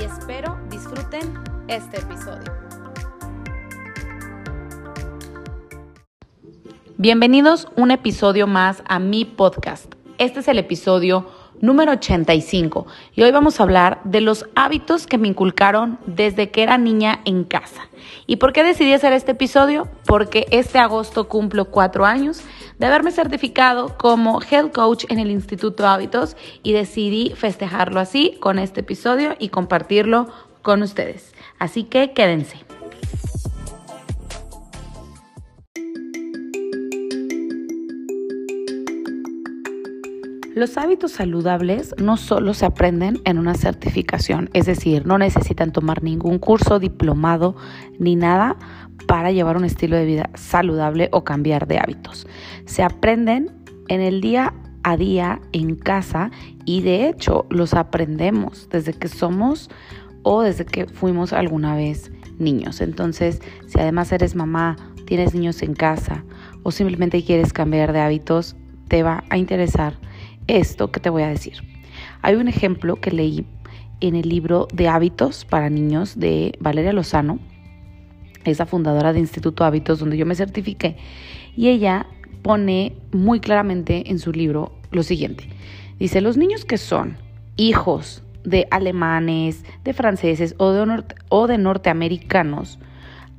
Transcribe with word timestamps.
y 0.00 0.04
espero 0.04 0.58
disfruten 0.70 1.38
este 1.68 1.98
episodio. 1.98 2.52
Bienvenidos 6.96 7.68
un 7.76 7.90
episodio 7.90 8.46
más 8.46 8.82
a 8.88 8.98
mi 8.98 9.24
podcast. 9.24 9.94
Este 10.18 10.40
es 10.40 10.48
el 10.48 10.58
episodio 10.58 11.26
número 11.60 11.92
85 11.92 12.86
y 13.14 13.22
hoy 13.22 13.30
vamos 13.30 13.60
a 13.60 13.62
hablar 13.62 14.00
de 14.04 14.20
los 14.20 14.46
hábitos 14.54 15.06
que 15.06 15.18
me 15.18 15.28
inculcaron 15.28 15.98
desde 16.06 16.50
que 16.50 16.62
era 16.62 16.78
niña 16.78 17.20
en 17.24 17.44
casa. 17.44 17.88
¿Y 18.26 18.36
por 18.36 18.52
qué 18.52 18.62
decidí 18.62 18.92
hacer 18.92 19.12
este 19.12 19.32
episodio? 19.32 19.88
Porque 20.06 20.46
este 20.50 20.78
agosto 20.78 21.28
cumplo 21.28 21.66
cuatro 21.66 22.06
años 22.06 22.42
de 22.78 22.86
haberme 22.86 23.10
certificado 23.10 23.96
como 23.98 24.40
Health 24.40 24.72
Coach 24.72 25.04
en 25.08 25.18
el 25.18 25.30
Instituto 25.30 25.86
Hábitos 25.86 26.36
y 26.62 26.72
decidí 26.72 27.34
festejarlo 27.36 28.00
así 28.00 28.36
con 28.40 28.58
este 28.58 28.80
episodio 28.80 29.36
y 29.38 29.50
compartirlo 29.50 30.28
con 30.62 30.82
ustedes. 30.82 31.34
Así 31.58 31.84
que 31.84 32.12
quédense. 32.12 32.69
Los 40.54 40.76
hábitos 40.76 41.12
saludables 41.12 41.94
no 42.02 42.16
solo 42.16 42.54
se 42.54 42.66
aprenden 42.66 43.20
en 43.24 43.38
una 43.38 43.54
certificación, 43.54 44.50
es 44.52 44.66
decir, 44.66 45.06
no 45.06 45.16
necesitan 45.16 45.72
tomar 45.72 46.02
ningún 46.02 46.40
curso, 46.40 46.80
diplomado 46.80 47.54
ni 48.00 48.16
nada 48.16 48.56
para 49.06 49.30
llevar 49.30 49.56
un 49.56 49.64
estilo 49.64 49.94
de 49.94 50.06
vida 50.06 50.30
saludable 50.34 51.08
o 51.12 51.22
cambiar 51.22 51.68
de 51.68 51.78
hábitos. 51.78 52.26
Se 52.64 52.82
aprenden 52.82 53.52
en 53.86 54.00
el 54.00 54.20
día 54.20 54.52
a 54.82 54.96
día 54.96 55.40
en 55.52 55.76
casa 55.76 56.32
y 56.64 56.82
de 56.82 57.08
hecho 57.08 57.46
los 57.48 57.74
aprendemos 57.74 58.68
desde 58.70 58.92
que 58.92 59.06
somos 59.06 59.70
o 60.24 60.42
desde 60.42 60.64
que 60.64 60.86
fuimos 60.86 61.32
alguna 61.32 61.76
vez 61.76 62.10
niños. 62.40 62.80
Entonces, 62.80 63.40
si 63.68 63.78
además 63.78 64.10
eres 64.10 64.34
mamá, 64.34 64.76
tienes 65.06 65.32
niños 65.32 65.62
en 65.62 65.74
casa 65.74 66.24
o 66.64 66.72
simplemente 66.72 67.22
quieres 67.22 67.52
cambiar 67.52 67.92
de 67.92 68.00
hábitos, 68.00 68.56
te 68.88 69.04
va 69.04 69.22
a 69.30 69.38
interesar 69.38 69.94
esto 70.46 70.90
que 70.90 71.00
te 71.00 71.10
voy 71.10 71.22
a 71.22 71.28
decir. 71.28 71.54
Hay 72.22 72.34
un 72.34 72.48
ejemplo 72.48 72.96
que 72.96 73.10
leí 73.10 73.46
en 74.00 74.16
el 74.16 74.28
libro 74.28 74.68
de 74.72 74.88
hábitos 74.88 75.44
para 75.44 75.70
niños 75.70 76.18
de 76.18 76.56
Valeria 76.60 76.92
Lozano, 76.92 77.38
esa 78.44 78.66
fundadora 78.66 79.12
de 79.12 79.20
Instituto 79.20 79.64
Hábitos, 79.64 79.98
donde 79.98 80.16
yo 80.16 80.26
me 80.26 80.34
certifiqué, 80.34 80.96
y 81.56 81.68
ella 81.68 82.06
pone 82.42 82.96
muy 83.12 83.40
claramente 83.40 84.10
en 84.10 84.18
su 84.18 84.32
libro 84.32 84.72
lo 84.90 85.02
siguiente. 85.02 85.48
Dice, 85.98 86.20
los 86.20 86.36
niños 86.36 86.64
que 86.64 86.78
son 86.78 87.18
hijos 87.56 88.22
de 88.44 88.66
alemanes, 88.70 89.64
de 89.84 89.92
franceses 89.92 90.54
o 90.58 90.72
de, 90.72 91.58
norteamericanos, 91.58 92.78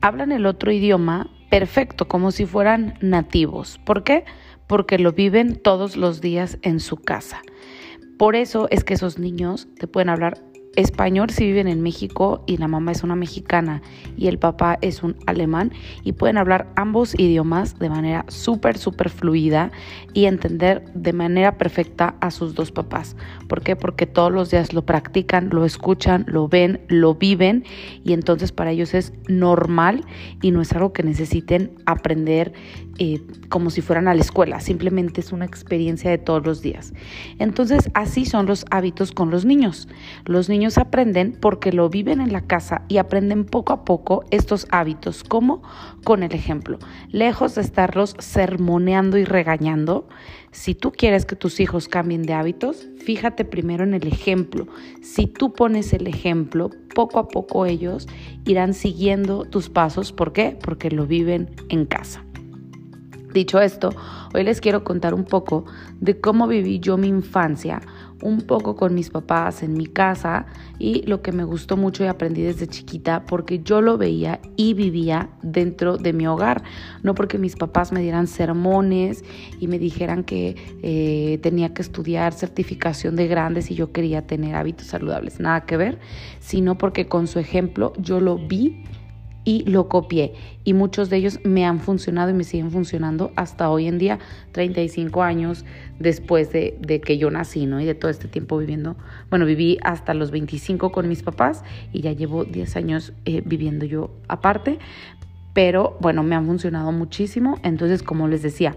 hablan 0.01 0.31
el 0.31 0.45
otro 0.45 0.71
idioma 0.71 1.29
perfecto, 1.49 2.07
como 2.07 2.31
si 2.31 2.45
fueran 2.45 2.97
nativos. 3.01 3.79
¿Por 3.83 4.03
qué? 4.03 4.25
Lo 4.71 5.11
viven 5.11 5.57
todos 5.57 5.97
los 5.97 6.21
días 6.21 6.57
en 6.61 6.79
su 6.79 6.95
casa. 6.95 7.41
Por 8.17 8.35
eso 8.35 8.67
es 8.69 8.83
que 8.85 8.93
esos 8.93 9.19
niños 9.19 9.67
te 9.77 9.87
pueden 9.87 10.09
hablar 10.09 10.41
español 10.75 11.29
si 11.29 11.45
viven 11.45 11.67
en 11.67 11.81
México 11.81 12.43
y 12.47 12.57
la 12.57 12.67
mamá 12.67 12.91
es 12.91 13.03
una 13.03 13.15
mexicana 13.15 13.81
y 14.15 14.27
el 14.27 14.39
papá 14.39 14.77
es 14.81 15.03
un 15.03 15.17
alemán 15.25 15.73
y 16.03 16.13
pueden 16.13 16.37
hablar 16.37 16.71
ambos 16.75 17.13
idiomas 17.19 17.77
de 17.79 17.89
manera 17.89 18.25
súper, 18.29 18.77
súper 18.77 19.09
fluida 19.09 19.71
y 20.13 20.25
entender 20.25 20.85
de 20.93 21.13
manera 21.13 21.57
perfecta 21.57 22.15
a 22.21 22.31
sus 22.31 22.55
dos 22.55 22.71
papás. 22.71 23.17
¿Por 23.49 23.61
qué? 23.61 23.75
Porque 23.75 24.05
todos 24.05 24.31
los 24.31 24.51
días 24.51 24.73
lo 24.73 24.85
practican, 24.85 25.49
lo 25.49 25.65
escuchan, 25.65 26.23
lo 26.27 26.47
ven, 26.47 26.81
lo 26.87 27.15
viven 27.15 27.65
y 28.05 28.13
entonces 28.13 28.51
para 28.51 28.71
ellos 28.71 28.93
es 28.93 29.13
normal 29.27 30.05
y 30.41 30.51
no 30.51 30.61
es 30.61 30.71
algo 30.71 30.93
que 30.93 31.03
necesiten 31.03 31.71
aprender 31.85 32.53
eh, 33.03 33.19
como 33.49 33.71
si 33.71 33.81
fueran 33.81 34.07
a 34.07 34.13
la 34.13 34.21
escuela, 34.21 34.59
simplemente 34.59 35.21
es 35.21 35.31
una 35.31 35.45
experiencia 35.45 36.11
de 36.11 36.19
todos 36.19 36.45
los 36.45 36.61
días. 36.61 36.93
Entonces 37.39 37.89
así 37.95 38.27
son 38.27 38.45
los 38.45 38.63
hábitos 38.69 39.11
con 39.11 39.31
los 39.31 39.43
niños. 39.43 39.87
Los 40.25 40.49
niños 40.49 40.77
aprenden 40.77 41.35
porque 41.41 41.71
lo 41.71 41.89
viven 41.89 42.21
en 42.21 42.31
la 42.31 42.41
casa 42.41 42.83
y 42.89 42.97
aprenden 42.97 43.45
poco 43.45 43.73
a 43.73 43.85
poco 43.85 44.23
estos 44.29 44.67
hábitos, 44.69 45.23
como 45.23 45.63
con 46.03 46.21
el 46.21 46.35
ejemplo. 46.35 46.77
Lejos 47.09 47.55
de 47.55 47.61
estarlos 47.61 48.15
sermoneando 48.19 49.17
y 49.17 49.25
regañando, 49.25 50.07
si 50.51 50.75
tú 50.75 50.91
quieres 50.91 51.25
que 51.25 51.35
tus 51.35 51.59
hijos 51.59 51.87
cambien 51.87 52.21
de 52.21 52.33
hábitos, 52.33 52.87
fíjate 53.03 53.45
primero 53.45 53.83
en 53.83 53.95
el 53.95 54.05
ejemplo. 54.05 54.67
Si 55.01 55.25
tú 55.25 55.53
pones 55.53 55.91
el 55.93 56.05
ejemplo, 56.05 56.69
poco 56.93 57.17
a 57.17 57.27
poco 57.29 57.65
ellos 57.65 58.07
irán 58.45 58.75
siguiendo 58.75 59.45
tus 59.45 59.69
pasos. 59.69 60.11
¿Por 60.11 60.33
qué? 60.33 60.55
Porque 60.61 60.91
lo 60.91 61.07
viven 61.07 61.49
en 61.69 61.87
casa. 61.87 62.23
Dicho 63.33 63.61
esto, 63.61 63.91
hoy 64.33 64.43
les 64.43 64.59
quiero 64.59 64.83
contar 64.83 65.13
un 65.13 65.23
poco 65.23 65.63
de 66.01 66.19
cómo 66.19 66.47
viví 66.47 66.81
yo 66.81 66.97
mi 66.97 67.07
infancia, 67.07 67.81
un 68.21 68.41
poco 68.41 68.75
con 68.75 68.93
mis 68.93 69.09
papás 69.09 69.63
en 69.63 69.73
mi 69.73 69.85
casa 69.85 70.47
y 70.79 71.03
lo 71.03 71.21
que 71.21 71.31
me 71.31 71.45
gustó 71.45 71.77
mucho 71.77 72.03
y 72.03 72.07
aprendí 72.07 72.41
desde 72.41 72.67
chiquita 72.67 73.25
porque 73.25 73.59
yo 73.59 73.81
lo 73.81 73.97
veía 73.97 74.41
y 74.57 74.73
vivía 74.73 75.29
dentro 75.41 75.97
de 75.97 76.11
mi 76.11 76.27
hogar, 76.27 76.63
no 77.03 77.15
porque 77.15 77.37
mis 77.37 77.55
papás 77.55 77.93
me 77.93 78.01
dieran 78.01 78.27
sermones 78.27 79.23
y 79.61 79.67
me 79.67 79.79
dijeran 79.79 80.25
que 80.25 80.57
eh, 80.83 81.39
tenía 81.41 81.73
que 81.73 81.83
estudiar 81.83 82.33
certificación 82.33 83.15
de 83.15 83.27
grandes 83.27 83.71
y 83.71 83.75
yo 83.75 83.93
quería 83.93 84.27
tener 84.27 84.55
hábitos 84.55 84.87
saludables, 84.87 85.39
nada 85.39 85.61
que 85.61 85.77
ver, 85.77 85.99
sino 86.41 86.77
porque 86.77 87.07
con 87.07 87.27
su 87.27 87.39
ejemplo 87.39 87.93
yo 87.97 88.19
lo 88.19 88.37
vi 88.37 88.83
y 89.43 89.63
lo 89.69 89.87
copié. 89.87 90.33
Y 90.63 90.73
muchos 90.73 91.09
de 91.09 91.17
ellos 91.17 91.39
me 91.43 91.65
han 91.65 91.79
funcionado 91.79 92.29
y 92.29 92.33
me 92.33 92.43
siguen 92.43 92.71
funcionando 92.71 93.31
hasta 93.35 93.69
hoy 93.69 93.87
en 93.87 93.97
día, 93.97 94.19
35 94.51 95.23
años 95.23 95.65
después 95.99 96.51
de, 96.51 97.01
que 97.03 97.17
yo 97.17 97.31
nací, 97.31 97.65
¿no? 97.65 97.81
Y 97.81 97.85
de 97.85 97.95
todo 97.95 98.11
este 98.11 98.27
tiempo 98.27 98.57
viviendo, 98.57 98.95
bueno, 99.29 99.45
viví 99.45 99.77
hasta 99.83 100.13
los 100.13 100.31
25 100.31 100.91
con 100.91 101.07
mis 101.07 101.23
papás 101.23 101.63
y 101.91 102.01
ya 102.01 102.11
llevo 102.11 102.45
10 102.45 102.75
años 102.75 103.13
eh, 103.25 103.41
viviendo 103.45 103.85
yo 103.85 104.11
aparte, 104.27 104.79
pero 105.53 105.97
bueno, 105.99 106.23
me 106.23 106.35
han 106.35 106.45
funcionado 106.45 106.91
muchísimo. 106.91 107.59
Entonces, 107.63 108.03
como 108.03 108.27
les 108.27 108.41
decía, 108.41 108.75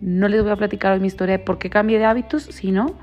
no 0.00 0.28
les 0.28 0.42
voy 0.42 0.52
a 0.52 0.56
platicar 0.56 0.92
hoy 0.92 1.00
mi 1.00 1.08
historia 1.08 1.38
de 1.38 1.44
por 1.44 1.58
qué 1.58 1.70
cambié 1.70 1.98
de 1.98 2.04
hábitos, 2.04 2.44
sino 2.44 2.94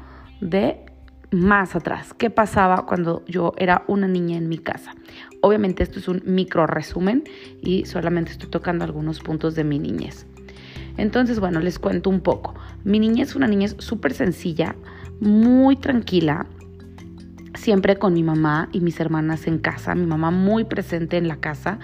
de 0.42 0.93
más 1.34 1.76
atrás, 1.76 2.14
qué 2.14 2.30
pasaba 2.30 2.86
cuando 2.86 3.24
yo 3.28 3.54
era 3.58 3.84
una 3.88 4.08
niña 4.08 4.38
en 4.38 4.48
mi 4.48 4.60
casa. 4.60 4.96
Obviamente 5.42 5.84
esto 5.84 6.00
es 6.00 6.08
un 6.08 6.22
micro 6.26 6.68
resumen 6.68 7.24
y 7.62 7.86
solamente 7.86 8.32
estoy 8.32 8.50
tocando 8.50 8.86
algunos 8.86 9.20
puntos 9.20 9.56
de 9.56 9.64
mi 9.64 9.80
niñez. 9.80 10.26
Entonces, 10.96 11.40
bueno, 11.40 11.60
les 11.60 11.80
cuento 11.80 12.10
un 12.10 12.22
poco. 12.22 12.54
Mi 12.84 13.00
niñez 13.00 13.30
es 13.30 13.36
una 13.36 13.48
niñez 13.48 13.76
súper 13.80 14.14
sencilla, 14.14 14.76
muy 15.20 15.76
tranquila, 15.76 16.46
siempre 17.56 17.98
con 17.98 18.14
mi 18.14 18.24
mamá 18.24 18.70
y 18.72 18.82
mis 18.82 19.00
hermanas 19.00 19.48
en 19.48 19.58
casa, 19.58 19.96
mi 19.96 20.06
mamá 20.06 20.32
muy 20.32 20.66
presente 20.66 21.18
en 21.18 21.28
la 21.28 21.38
casa. 21.38 21.80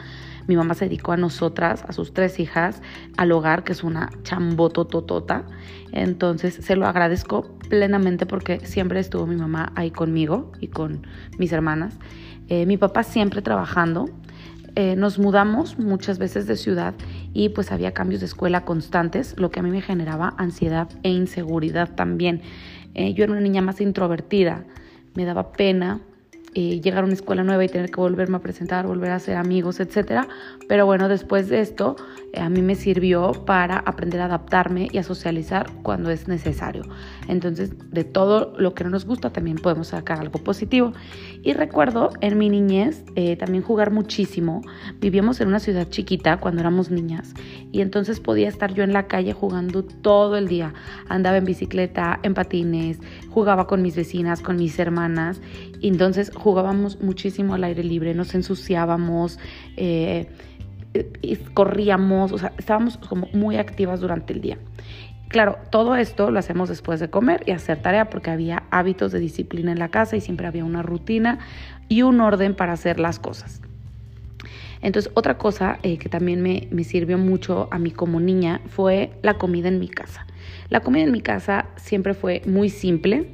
Mi 0.50 0.56
mamá 0.56 0.74
se 0.74 0.86
dedicó 0.86 1.12
a 1.12 1.18
nosotras, 1.18 1.86
a 1.88 1.94
sus 1.94 2.12
tres 2.12 2.40
hijas, 2.40 2.82
al 3.18 3.32
hogar, 3.32 3.64
que 3.64 3.72
es 3.72 3.84
una 3.84 4.10
chambotototota. 4.24 5.46
Entonces 5.92 6.56
se 6.56 6.76
lo 6.76 6.88
agradezco 6.88 7.56
plenamente 7.70 8.26
porque 8.26 8.60
siempre 8.66 9.00
estuvo 9.00 9.28
mi 9.28 9.36
mamá 9.36 9.72
ahí 9.76 9.92
conmigo 9.92 10.52
y 10.60 10.70
con 10.70 11.06
mis 11.38 11.52
hermanas. 11.52 12.00
Eh, 12.48 12.66
mi 12.66 12.78
papá 12.78 13.04
siempre 13.04 13.44
trabajando. 13.44 14.10
Eh, 14.76 14.96
nos 14.96 15.20
mudamos 15.20 15.78
muchas 15.78 16.18
veces 16.18 16.48
de 16.48 16.58
ciudad 16.58 16.96
y 17.32 17.50
pues 17.50 17.72
había 17.72 17.94
cambios 17.94 18.22
de 18.22 18.26
escuela 18.26 18.66
constantes, 18.66 19.36
lo 19.38 19.52
que 19.52 19.60
a 19.60 19.64
mí 19.64 19.70
me 19.70 19.82
generaba 19.82 20.34
ansiedad 20.40 20.90
e 21.04 21.12
inseguridad 21.12 21.94
también. 21.94 22.42
Eh, 22.96 23.14
yo 23.14 23.24
era 23.24 23.34
una 23.34 23.42
niña 23.42 23.62
más 23.62 23.82
introvertida, 23.82 24.66
me 25.14 25.26
daba 25.26 25.52
pena 25.52 26.02
llegar 26.54 27.04
a 27.04 27.06
una 27.06 27.14
escuela 27.14 27.44
nueva 27.44 27.64
y 27.64 27.70
tener 27.70 27.90
que 27.90 28.00
volverme 28.00 28.38
a 28.38 28.40
presentar, 28.40 28.88
volver 28.88 29.12
a 29.12 29.16
hacer 29.16 29.38
amigos, 29.38 29.80
etc. 29.80 30.28
Pero 30.68 30.86
bueno, 30.86 31.08
después 31.08 31.50
de 31.50 31.62
esto, 31.62 31.96
eh, 32.34 32.40
a 32.42 32.50
mí 32.50 32.62
me 32.62 32.76
sirvió 32.76 33.32
para 33.46 33.78
aprender 33.78 34.22
a 34.22 34.26
adaptarme 34.26 34.88
y 34.92 34.98
a 34.98 35.04
socializar 35.04 35.72
cuando 35.82 36.10
es 36.12 36.28
necesario. 36.28 36.84
Entonces, 37.28 37.72
de 37.92 38.04
todo 38.04 38.54
lo 38.58 38.74
que 38.74 38.84
no 38.84 38.90
nos 38.90 39.06
gusta, 39.06 39.32
también 39.32 39.58
podemos 39.58 39.90
sacar 39.90 40.20
algo 40.20 40.40
positivo. 40.40 40.94
Y 41.44 41.54
recuerdo 41.54 42.10
en 42.22 42.38
mi 42.38 42.50
niñez 42.50 43.04
eh, 43.16 43.36
también 43.36 43.64
jugar 43.64 43.92
muchísimo. 43.92 44.62
Vivíamos 45.00 45.42
en 45.42 45.48
una 45.48 45.60
ciudad 45.60 45.90
chiquita 45.90 46.38
cuando 46.38 46.62
éramos 46.62 46.92
niñas 46.92 47.34
y 47.72 47.82
entonces 47.82 48.20
podía 48.20 48.48
estar 48.48 48.74
yo 48.74 48.84
en 48.84 48.94
la 48.94 49.08
calle 49.08 49.34
jugando 49.34 49.84
todo 49.84 50.38
el 50.38 50.48
día. 50.48 50.74
Andaba 51.08 51.38
en 51.38 51.46
bicicleta, 51.46 52.20
en 52.24 52.34
patines, 52.34 53.00
jugaba 53.30 53.68
con 53.68 53.82
mis 53.82 53.96
vecinas, 53.96 54.42
con 54.42 54.58
mis 54.58 54.78
hermanas. 54.80 55.42
Y 55.80 55.88
entonces 55.88 56.32
jugábamos 56.36 57.02
muchísimo 57.02 57.54
al 57.54 57.64
aire 57.64 57.84
libre, 57.84 58.14
nos 58.14 58.34
ensuciábamos, 58.36 59.40
eh, 59.78 60.28
corríamos, 61.54 62.32
o 62.32 62.38
sea, 62.38 62.54
estábamos 62.58 62.98
como 62.98 63.28
muy 63.34 63.58
activas 63.58 64.00
durante 64.00 64.34
el 64.34 64.42
día. 64.42 64.58
Claro, 65.30 65.60
todo 65.70 65.96
esto 65.96 66.32
lo 66.32 66.40
hacemos 66.40 66.70
después 66.70 67.00
de 67.00 67.12
comer 67.12 67.44
y 67.46 67.52
hacer 67.52 67.82
tarea 67.82 68.10
porque 68.10 68.32
había 68.32 68.64
hábitos 68.72 69.12
de 69.12 69.20
disciplina 69.20 69.72
en 69.72 69.78
la 69.78 69.90
casa 69.90 70.18
y 70.18 70.22
siempre 70.22 70.48
había 70.48 70.66
una 70.66 70.82
rutina 70.82 71.38
y 71.88 72.02
un 72.02 72.20
orden 72.20 72.56
para 72.56 72.74
hacer 72.74 73.00
las 73.00 73.20
cosas. 73.20 73.62
Entonces, 74.82 75.12
otra 75.14 75.38
cosa 75.38 75.78
eh, 75.84 75.98
que 75.98 76.10
también 76.10 76.42
me, 76.42 76.68
me, 76.72 76.84
sirvió 76.84 77.18
mucho 77.18 77.68
a 77.70 77.78
mí 77.78 77.92
como 77.92 78.20
niña 78.20 78.62
fue 78.70 79.12
la 79.22 79.36
comida 79.36 79.68
en 79.68 79.78
mi 79.78 79.90
casa. 79.90 80.26
La 80.70 80.82
comida 80.82 81.04
en 81.04 81.12
mi 81.12 81.22
casa 81.22 81.68
siempre 81.76 82.14
fue 82.14 82.42
muy 82.46 82.70
simple, 82.70 83.32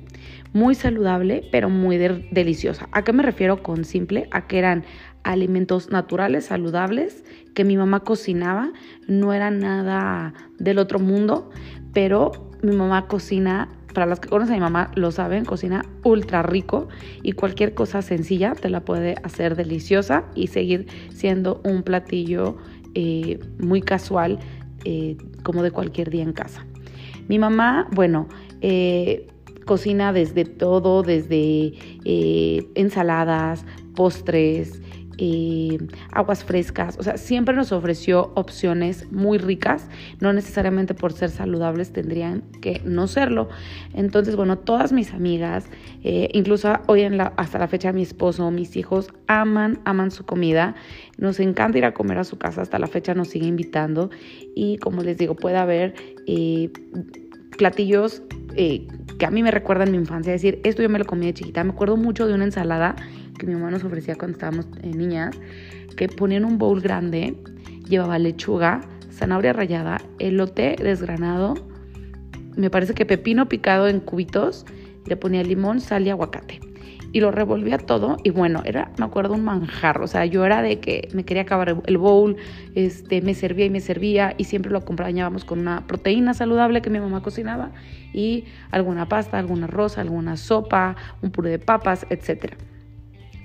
muy 0.53 0.73
saludable, 0.73 1.47
pero 1.51 1.69
muy 1.69 1.97
deliciosa. 1.97 2.87
¿A 2.93 3.03
qué 3.03 3.11
me 3.11 3.23
refiero 3.23 3.61
con 3.61 3.83
simple? 3.83 4.29
A 4.31 4.47
que 4.47 4.57
eran 4.57 4.85
alimentos 5.23 5.89
naturales, 5.89 6.45
saludables, 6.45 7.25
que 7.53 7.65
mi 7.65 7.75
mamá 7.75 8.01
cocinaba, 8.01 8.71
no 9.07 9.33
era 9.33 9.51
nada 9.51 10.33
del 10.57 10.77
otro 10.77 10.99
mundo, 10.99 11.49
pero 11.93 12.51
mi 12.61 12.75
mamá 12.75 13.07
cocina, 13.07 13.69
para 13.93 14.05
las 14.05 14.19
que 14.19 14.29
conocen 14.29 14.53
a 14.53 14.57
mi 14.57 14.61
mamá 14.61 14.91
lo 14.95 15.11
saben, 15.11 15.45
cocina 15.45 15.83
ultra 16.03 16.43
rico 16.43 16.87
y 17.23 17.33
cualquier 17.33 17.73
cosa 17.73 18.01
sencilla 18.01 18.53
te 18.53 18.69
la 18.69 18.81
puede 18.81 19.15
hacer 19.23 19.55
deliciosa 19.55 20.25
y 20.35 20.47
seguir 20.47 20.87
siendo 21.13 21.59
un 21.63 21.83
platillo 21.83 22.57
eh, 22.93 23.39
muy 23.59 23.81
casual 23.81 24.39
eh, 24.85 25.17
como 25.43 25.63
de 25.63 25.71
cualquier 25.71 26.09
día 26.09 26.23
en 26.23 26.33
casa. 26.33 26.65
Mi 27.27 27.39
mamá, 27.39 27.87
bueno, 27.91 28.27
eh, 28.61 29.27
cocina 29.65 30.13
desde 30.13 30.45
todo, 30.45 31.01
desde 31.01 31.73
eh, 32.05 32.67
ensaladas, 32.75 33.65
postres, 33.95 34.81
eh, 35.17 35.77
aguas 36.11 36.43
frescas, 36.43 36.97
o 36.99 37.03
sea, 37.03 37.17
siempre 37.17 37.55
nos 37.55 37.71
ofreció 37.71 38.31
opciones 38.35 39.11
muy 39.11 39.37
ricas, 39.37 39.87
no 40.19 40.33
necesariamente 40.33 40.93
por 40.93 41.13
ser 41.13 41.29
saludables 41.29 41.91
tendrían 41.91 42.43
que 42.61 42.81
no 42.85 43.07
serlo. 43.07 43.49
Entonces, 43.93 44.35
bueno, 44.35 44.57
todas 44.57 44.91
mis 44.91 45.13
amigas, 45.13 45.65
eh, 46.03 46.29
incluso 46.33 46.73
hoy 46.87 47.01
en 47.01 47.17
la, 47.17 47.33
hasta 47.37 47.59
la 47.59 47.67
fecha 47.67 47.91
mi 47.91 48.01
esposo, 48.01 48.49
mis 48.51 48.75
hijos, 48.75 49.09
aman, 49.27 49.79
aman 49.85 50.11
su 50.11 50.25
comida, 50.25 50.75
nos 51.17 51.39
encanta 51.39 51.77
ir 51.77 51.85
a 51.85 51.93
comer 51.93 52.17
a 52.17 52.23
su 52.23 52.37
casa, 52.37 52.61
hasta 52.61 52.79
la 52.79 52.87
fecha 52.87 53.13
nos 53.13 53.29
sigue 53.29 53.47
invitando. 53.47 54.09
Y 54.55 54.77
como 54.77 55.01
les 55.01 55.17
digo, 55.17 55.35
puede 55.35 55.57
haber 55.57 55.93
platillos 57.57 58.21
eh, 58.55 58.87
que 59.19 59.25
a 59.25 59.31
mí 59.31 59.43
me 59.43 59.51
recuerdan 59.51 59.91
mi 59.91 59.97
infancia, 59.97 60.31
decir, 60.31 60.59
esto 60.63 60.81
yo 60.81 60.89
me 60.89 60.99
lo 60.99 61.05
comí 61.05 61.25
de 61.25 61.33
chiquita. 61.33 61.63
Me 61.63 61.71
acuerdo 61.71 61.97
mucho 61.97 62.27
de 62.27 62.33
una 62.33 62.45
ensalada 62.45 62.95
que 63.45 63.51
mi 63.51 63.57
mamá 63.57 63.71
nos 63.71 63.83
ofrecía 63.83 64.15
cuando 64.15 64.35
estábamos 64.35 64.67
eh, 64.81 64.87
niñas, 64.87 65.35
que 65.95 66.07
ponían 66.07 66.45
un 66.45 66.57
bowl 66.57 66.81
grande, 66.81 67.35
llevaba 67.87 68.17
lechuga, 68.17 68.81
zanahoria 69.11 69.53
rallada, 69.53 70.01
elote 70.19 70.75
desgranado, 70.81 71.55
me 72.55 72.69
parece 72.69 72.93
que 72.93 73.05
pepino 73.05 73.47
picado 73.47 73.87
en 73.87 73.99
cubitos, 73.99 74.65
le 75.05 75.15
ponía 75.15 75.43
limón, 75.43 75.79
sal 75.79 76.07
y 76.07 76.09
aguacate 76.09 76.59
y 77.11 77.21
lo 77.21 77.31
revolvía 77.31 77.77
todo 77.77 78.17
y 78.23 78.29
bueno, 78.29 78.61
era, 78.65 78.91
me 78.97 79.05
acuerdo, 79.05 79.35
un 79.35 79.45
manjar, 79.45 80.01
o 80.01 80.07
sea, 80.07 80.25
yo 80.25 80.43
era 80.43 80.61
de 80.61 80.81
que 80.81 81.07
me 81.13 81.23
quería 81.23 81.43
acabar 81.43 81.81
el 81.85 81.97
bowl, 81.97 82.35
este, 82.73 83.21
me 83.21 83.33
servía 83.33 83.65
y 83.65 83.69
me 83.69 83.79
servía 83.79 84.33
y 84.37 84.43
siempre 84.43 84.69
lo 84.69 84.79
acompañábamos 84.79 85.45
con 85.45 85.59
una 85.59 85.87
proteína 85.87 86.33
saludable 86.33 86.81
que 86.81 86.89
mi 86.89 86.99
mamá 86.99 87.21
cocinaba 87.21 87.71
y 88.11 88.43
alguna 88.71 89.07
pasta, 89.07 89.39
alguna 89.39 89.67
arroz, 89.67 89.97
alguna 89.97 90.35
sopa, 90.35 90.97
un 91.21 91.31
puré 91.31 91.51
de 91.51 91.59
papas, 91.59 92.05
etc. 92.09 92.55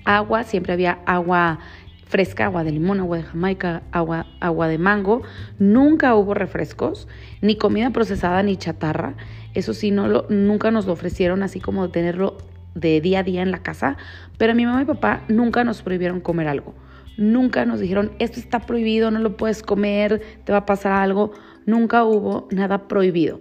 Agua, 0.04 0.44
siempre 0.44 0.72
había 0.72 0.98
agua 1.06 1.58
fresca, 2.06 2.46
agua 2.46 2.64
de 2.64 2.72
limón, 2.72 2.98
agua 3.00 3.18
de 3.18 3.22
jamaica, 3.22 3.82
agua, 3.92 4.26
agua 4.40 4.68
de 4.68 4.78
mango. 4.78 5.22
Nunca 5.58 6.14
hubo 6.16 6.34
refrescos, 6.34 7.06
ni 7.40 7.56
comida 7.56 7.90
procesada, 7.90 8.42
ni 8.42 8.56
chatarra. 8.56 9.14
Eso 9.54 9.74
sí, 9.74 9.90
no 9.90 10.08
lo, 10.08 10.26
nunca 10.28 10.70
nos 10.70 10.86
lo 10.86 10.92
ofrecieron 10.92 11.42
así 11.42 11.60
como 11.60 11.90
tenerlo 11.90 12.36
de 12.74 13.00
día 13.00 13.20
a 13.20 13.22
día 13.22 13.42
en 13.42 13.50
la 13.50 13.62
casa, 13.62 13.96
pero 14.38 14.54
mi 14.54 14.64
mamá 14.64 14.82
y 14.82 14.84
papá 14.84 15.22
nunca 15.28 15.64
nos 15.64 15.82
prohibieron 15.82 16.20
comer 16.20 16.48
algo. 16.48 16.74
Nunca 17.16 17.64
nos 17.64 17.80
dijeron, 17.80 18.12
esto 18.18 18.40
está 18.40 18.60
prohibido, 18.60 19.10
no 19.10 19.18
lo 19.18 19.36
puedes 19.36 19.62
comer, 19.62 20.22
te 20.44 20.52
va 20.52 20.58
a 20.58 20.66
pasar 20.66 20.92
algo. 20.92 21.32
Nunca 21.66 22.04
hubo 22.04 22.48
nada 22.50 22.88
prohibido. 22.88 23.40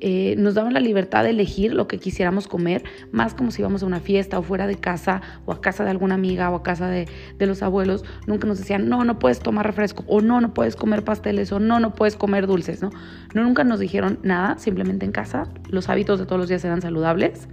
Eh, 0.00 0.36
nos 0.38 0.54
daban 0.54 0.74
la 0.74 0.80
libertad 0.80 1.24
de 1.24 1.30
elegir 1.30 1.74
lo 1.74 1.88
que 1.88 1.98
quisiéramos 1.98 2.46
comer, 2.46 2.84
más 3.10 3.34
como 3.34 3.50
si 3.50 3.62
íbamos 3.62 3.82
a 3.82 3.86
una 3.86 4.00
fiesta 4.00 4.38
o 4.38 4.42
fuera 4.42 4.66
de 4.66 4.76
casa 4.76 5.22
o 5.44 5.52
a 5.52 5.60
casa 5.60 5.84
de 5.84 5.90
alguna 5.90 6.14
amiga 6.14 6.50
o 6.50 6.56
a 6.56 6.62
casa 6.62 6.88
de, 6.88 7.08
de 7.36 7.46
los 7.46 7.62
abuelos. 7.62 8.04
Nunca 8.26 8.46
nos 8.46 8.58
decían, 8.58 8.88
no, 8.88 9.04
no 9.04 9.18
puedes 9.18 9.40
tomar 9.40 9.66
refresco 9.66 10.04
o 10.06 10.20
no, 10.20 10.40
no 10.40 10.54
puedes 10.54 10.76
comer 10.76 11.04
pasteles 11.04 11.50
o 11.52 11.58
no, 11.58 11.80
no 11.80 11.94
puedes 11.94 12.16
comer 12.16 12.46
dulces, 12.46 12.80
¿no? 12.80 12.90
no 13.34 13.42
nunca 13.42 13.64
nos 13.64 13.80
dijeron 13.80 14.18
nada, 14.22 14.58
simplemente 14.58 15.04
en 15.04 15.12
casa. 15.12 15.48
Los 15.68 15.88
hábitos 15.88 16.18
de 16.18 16.26
todos 16.26 16.38
los 16.38 16.48
días 16.48 16.64
eran 16.64 16.80
saludables. 16.80 17.48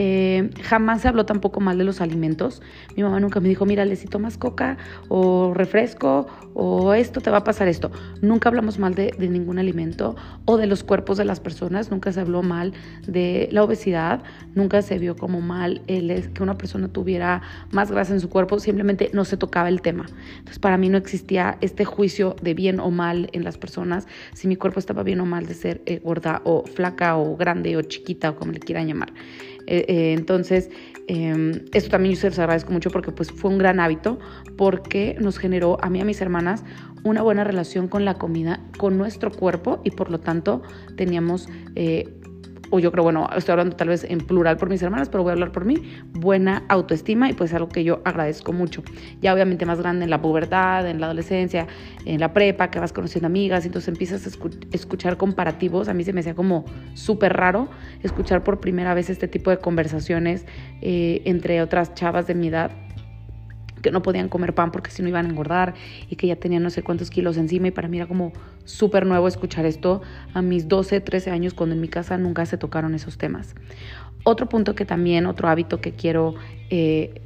Eh, 0.00 0.50
jamás 0.62 1.02
se 1.02 1.08
habló 1.08 1.26
tampoco 1.26 1.58
mal 1.58 1.76
de 1.76 1.82
los 1.82 2.00
alimentos. 2.00 2.62
Mi 2.96 3.02
mamá 3.02 3.18
nunca 3.18 3.40
me 3.40 3.48
dijo, 3.48 3.66
mira, 3.66 3.84
si 3.96 4.06
tomas 4.06 4.38
coca 4.38 4.78
o 5.08 5.52
refresco 5.54 6.28
o 6.54 6.94
esto, 6.94 7.20
te 7.20 7.30
va 7.30 7.38
a 7.38 7.44
pasar 7.44 7.66
esto. 7.66 7.90
Nunca 8.22 8.48
hablamos 8.48 8.78
mal 8.78 8.94
de, 8.94 9.12
ningún 9.18 9.58
alimento 9.58 10.14
o 10.44 10.56
de 10.56 10.68
los 10.68 10.84
cuerpos 10.84 11.18
de 11.18 11.24
las 11.24 11.40
personas. 11.40 11.90
Nunca 11.90 12.12
se 12.12 12.20
habló 12.20 12.44
mal 12.44 12.74
de 13.08 13.48
la 13.50 13.64
obesidad. 13.64 14.22
Nunca 14.54 14.82
se 14.82 15.00
vio 15.00 15.16
como 15.16 15.40
mal 15.40 15.82
el, 15.88 16.32
que 16.32 16.44
una 16.44 16.56
persona 16.56 16.86
tuviera 16.86 17.42
más 17.72 17.90
grasa 17.90 18.12
en 18.12 18.20
su 18.20 18.28
cuerpo. 18.28 18.60
Simplemente 18.60 19.10
no 19.12 19.24
se 19.24 19.36
tocaba 19.36 19.68
el 19.68 19.82
tema. 19.82 20.06
Entonces, 20.30 20.60
para 20.60 20.78
mí 20.78 20.88
no 20.88 20.96
existía 20.96 21.58
este 21.60 21.84
juicio 21.84 22.36
de 22.40 22.54
bien 22.54 22.78
o 22.78 22.92
mal 22.92 23.30
en 23.32 23.42
las 23.42 23.58
personas. 23.58 24.06
Si 24.32 24.46
mi 24.46 24.54
cuerpo 24.54 24.78
estaba 24.78 25.02
bien 25.02 25.18
o 25.20 25.26
mal 25.26 25.46
de 25.46 25.54
ser 25.54 25.82
eh, 25.86 25.98
gorda 25.98 26.40
o 26.44 26.64
flaca 26.66 27.16
o 27.16 27.36
grande 27.36 27.76
o 27.76 27.82
chiquita 27.82 28.30
o 28.30 28.36
como 28.36 28.52
le 28.52 28.60
quieran 28.60 28.86
llamar. 28.86 29.12
Eh, 29.70 29.84
eh, 29.86 30.14
entonces, 30.14 30.70
em, 31.08 31.60
esto 31.74 31.90
también 31.90 32.14
yo 32.14 32.20
se 32.22 32.30
los 32.30 32.38
agradezco 32.38 32.72
mucho 32.72 32.90
porque 32.90 33.12
pues 33.12 33.30
fue 33.30 33.50
un 33.50 33.58
gran 33.58 33.80
hábito 33.80 34.18
porque 34.56 35.14
nos 35.20 35.38
generó 35.38 35.76
a 35.82 35.90
mí 35.90 35.98
y 35.98 36.02
a 36.02 36.04
mis 36.06 36.22
hermanas 36.22 36.64
una 37.04 37.20
buena 37.20 37.44
relación 37.44 37.86
con 37.86 38.06
la 38.06 38.14
comida, 38.14 38.60
con 38.78 38.96
nuestro 38.96 39.30
cuerpo 39.30 39.82
y 39.84 39.90
por 39.90 40.10
lo 40.10 40.20
tanto 40.20 40.62
teníamos 40.96 41.48
eh, 41.74 42.08
o 42.70 42.78
yo 42.78 42.92
creo, 42.92 43.04
bueno, 43.04 43.28
estoy 43.36 43.52
hablando 43.52 43.76
tal 43.76 43.88
vez 43.88 44.04
en 44.04 44.18
plural 44.18 44.56
por 44.56 44.68
mis 44.68 44.82
hermanas, 44.82 45.08
pero 45.08 45.22
voy 45.22 45.30
a 45.30 45.32
hablar 45.34 45.52
por 45.52 45.64
mí, 45.64 45.76
buena 46.12 46.64
autoestima 46.68 47.30
y 47.30 47.32
pues 47.32 47.52
algo 47.54 47.68
que 47.68 47.84
yo 47.84 48.00
agradezco 48.04 48.52
mucho. 48.52 48.82
Ya 49.20 49.32
obviamente 49.34 49.66
más 49.66 49.80
grande 49.80 50.04
en 50.04 50.10
la 50.10 50.20
pubertad, 50.20 50.88
en 50.88 51.00
la 51.00 51.06
adolescencia, 51.06 51.66
en 52.04 52.20
la 52.20 52.32
prepa, 52.32 52.70
que 52.70 52.78
vas 52.78 52.92
conociendo 52.92 53.26
amigas, 53.26 53.64
y 53.64 53.68
entonces 53.68 53.88
empiezas 53.88 54.26
a 54.26 54.30
escuchar 54.72 55.16
comparativos. 55.16 55.88
A 55.88 55.94
mí 55.94 56.04
se 56.04 56.12
me 56.12 56.20
hacía 56.20 56.34
como 56.34 56.64
súper 56.94 57.34
raro 57.34 57.68
escuchar 58.02 58.44
por 58.44 58.60
primera 58.60 58.94
vez 58.94 59.10
este 59.10 59.28
tipo 59.28 59.50
de 59.50 59.58
conversaciones 59.58 60.46
eh, 60.80 61.22
entre 61.24 61.62
otras 61.62 61.94
chavas 61.94 62.26
de 62.26 62.34
mi 62.34 62.48
edad 62.48 62.70
que 63.80 63.90
no 63.90 64.02
podían 64.02 64.28
comer 64.28 64.54
pan 64.54 64.70
porque 64.70 64.90
si 64.90 65.02
no 65.02 65.08
iban 65.08 65.26
a 65.26 65.28
engordar 65.28 65.74
y 66.08 66.16
que 66.16 66.26
ya 66.26 66.36
tenían 66.36 66.62
no 66.62 66.70
sé 66.70 66.82
cuántos 66.82 67.10
kilos 67.10 67.36
encima 67.36 67.68
y 67.68 67.70
para 67.70 67.88
mí 67.88 67.98
era 67.98 68.06
como 68.06 68.32
súper 68.64 69.06
nuevo 69.06 69.28
escuchar 69.28 69.66
esto 69.66 70.02
a 70.34 70.42
mis 70.42 70.68
12, 70.68 71.00
13 71.00 71.30
años 71.30 71.54
cuando 71.54 71.74
en 71.74 71.80
mi 71.80 71.88
casa 71.88 72.18
nunca 72.18 72.46
se 72.46 72.58
tocaron 72.58 72.94
esos 72.94 73.18
temas. 73.18 73.54
Otro 74.24 74.48
punto 74.48 74.74
que 74.74 74.84
también, 74.84 75.26
otro 75.26 75.48
hábito 75.48 75.80
que 75.80 75.92
quiero 75.92 76.34
eh, 76.70 77.22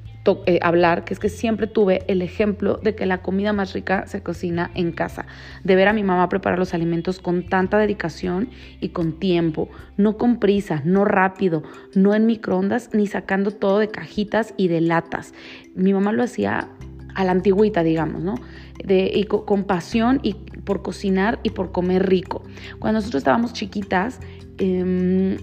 eh, 0.46 0.60
hablar, 0.62 1.04
que 1.04 1.14
es 1.14 1.18
que 1.18 1.28
siempre 1.28 1.66
tuve 1.66 2.04
el 2.06 2.22
ejemplo 2.22 2.76
de 2.76 2.94
que 2.94 3.06
la 3.06 3.22
comida 3.22 3.52
más 3.52 3.72
rica 3.72 4.06
se 4.06 4.22
cocina 4.22 4.70
en 4.74 4.92
casa, 4.92 5.26
de 5.64 5.74
ver 5.74 5.88
a 5.88 5.92
mi 5.92 6.04
mamá 6.04 6.28
preparar 6.28 6.60
los 6.60 6.74
alimentos 6.74 7.18
con 7.18 7.44
tanta 7.48 7.76
dedicación 7.76 8.48
y 8.80 8.90
con 8.90 9.18
tiempo, 9.18 9.68
no 9.96 10.16
con 10.18 10.38
prisa, 10.38 10.80
no 10.84 11.04
rápido, 11.04 11.64
no 11.94 12.14
en 12.14 12.26
microondas, 12.26 12.90
ni 12.92 13.08
sacando 13.08 13.50
todo 13.50 13.80
de 13.80 13.88
cajitas 13.88 14.54
y 14.56 14.68
de 14.68 14.80
latas. 14.80 15.34
Mi 15.74 15.92
mamá 15.92 16.12
lo 16.12 16.22
hacía 16.22 16.68
a 17.16 17.24
la 17.24 17.32
antigüita, 17.32 17.82
digamos, 17.82 18.22
¿no? 18.22 18.36
De, 18.84 19.10
y 19.12 19.24
con, 19.24 19.64
pasión 19.64 20.20
y 20.22 20.34
por 20.34 20.82
cocinar 20.82 21.40
y 21.42 21.50
por 21.50 21.72
comer 21.72 22.08
rico. 22.08 22.44
Cuando 22.78 22.98
nosotros 22.98 23.22
estábamos 23.22 23.52
chiquitas, 23.52 24.20
em, 24.58 25.36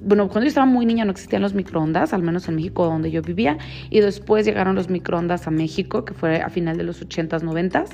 bueno, 0.00 0.28
cuando 0.28 0.44
yo 0.44 0.48
estaba 0.48 0.66
muy 0.66 0.86
niña 0.86 1.04
no 1.04 1.10
existían 1.10 1.42
los 1.42 1.54
microondas, 1.54 2.12
al 2.12 2.22
menos 2.22 2.48
en 2.48 2.56
México 2.56 2.84
donde 2.84 3.10
yo 3.10 3.22
vivía, 3.22 3.58
y 3.90 4.00
después 4.00 4.44
llegaron 4.46 4.74
los 4.74 4.88
microondas 4.90 5.46
a 5.46 5.50
México, 5.50 6.04
que 6.04 6.14
fue 6.14 6.40
a 6.40 6.48
final 6.50 6.76
de 6.76 6.84
los 6.84 7.02
80s, 7.02 7.42
90s. 7.42 7.90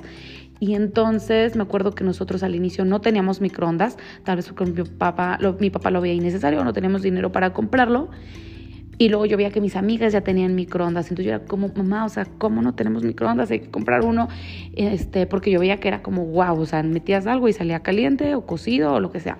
Y 0.60 0.74
entonces 0.74 1.56
me 1.56 1.62
acuerdo 1.62 1.94
que 1.94 2.04
nosotros 2.04 2.42
al 2.42 2.54
inicio 2.54 2.84
no 2.84 3.00
teníamos 3.00 3.40
microondas, 3.40 3.98
tal 4.22 4.36
vez 4.36 4.48
porque 4.48 4.70
mi 4.70 4.82
papá 4.82 5.36
lo, 5.40 5.54
mi 5.54 5.70
papá 5.70 5.90
lo 5.90 6.00
veía 6.00 6.14
innecesario, 6.14 6.62
no 6.64 6.72
teníamos 6.72 7.02
dinero 7.02 7.32
para 7.32 7.52
comprarlo. 7.52 8.10
Y 8.96 9.08
luego 9.08 9.26
yo 9.26 9.36
veía 9.36 9.50
que 9.50 9.60
mis 9.60 9.74
amigas 9.74 10.12
ya 10.12 10.20
tenían 10.20 10.54
microondas. 10.54 11.06
Entonces 11.06 11.26
yo 11.26 11.34
era 11.34 11.44
como, 11.44 11.68
mamá, 11.74 12.04
o 12.04 12.08
sea, 12.08 12.26
¿cómo 12.38 12.62
no 12.62 12.74
tenemos 12.74 13.02
microondas? 13.02 13.50
Hay 13.50 13.60
que 13.60 13.70
comprar 13.70 14.04
uno. 14.04 14.28
Este, 14.74 15.26
porque 15.26 15.50
yo 15.50 15.58
veía 15.58 15.80
que 15.80 15.88
era 15.88 16.02
como, 16.02 16.24
wow, 16.26 16.60
o 16.60 16.66
sea, 16.66 16.82
metías 16.82 17.26
algo 17.26 17.48
y 17.48 17.52
salía 17.52 17.80
caliente 17.80 18.36
o 18.36 18.46
cocido 18.46 18.92
o 18.94 19.00
lo 19.00 19.10
que 19.10 19.18
sea. 19.18 19.38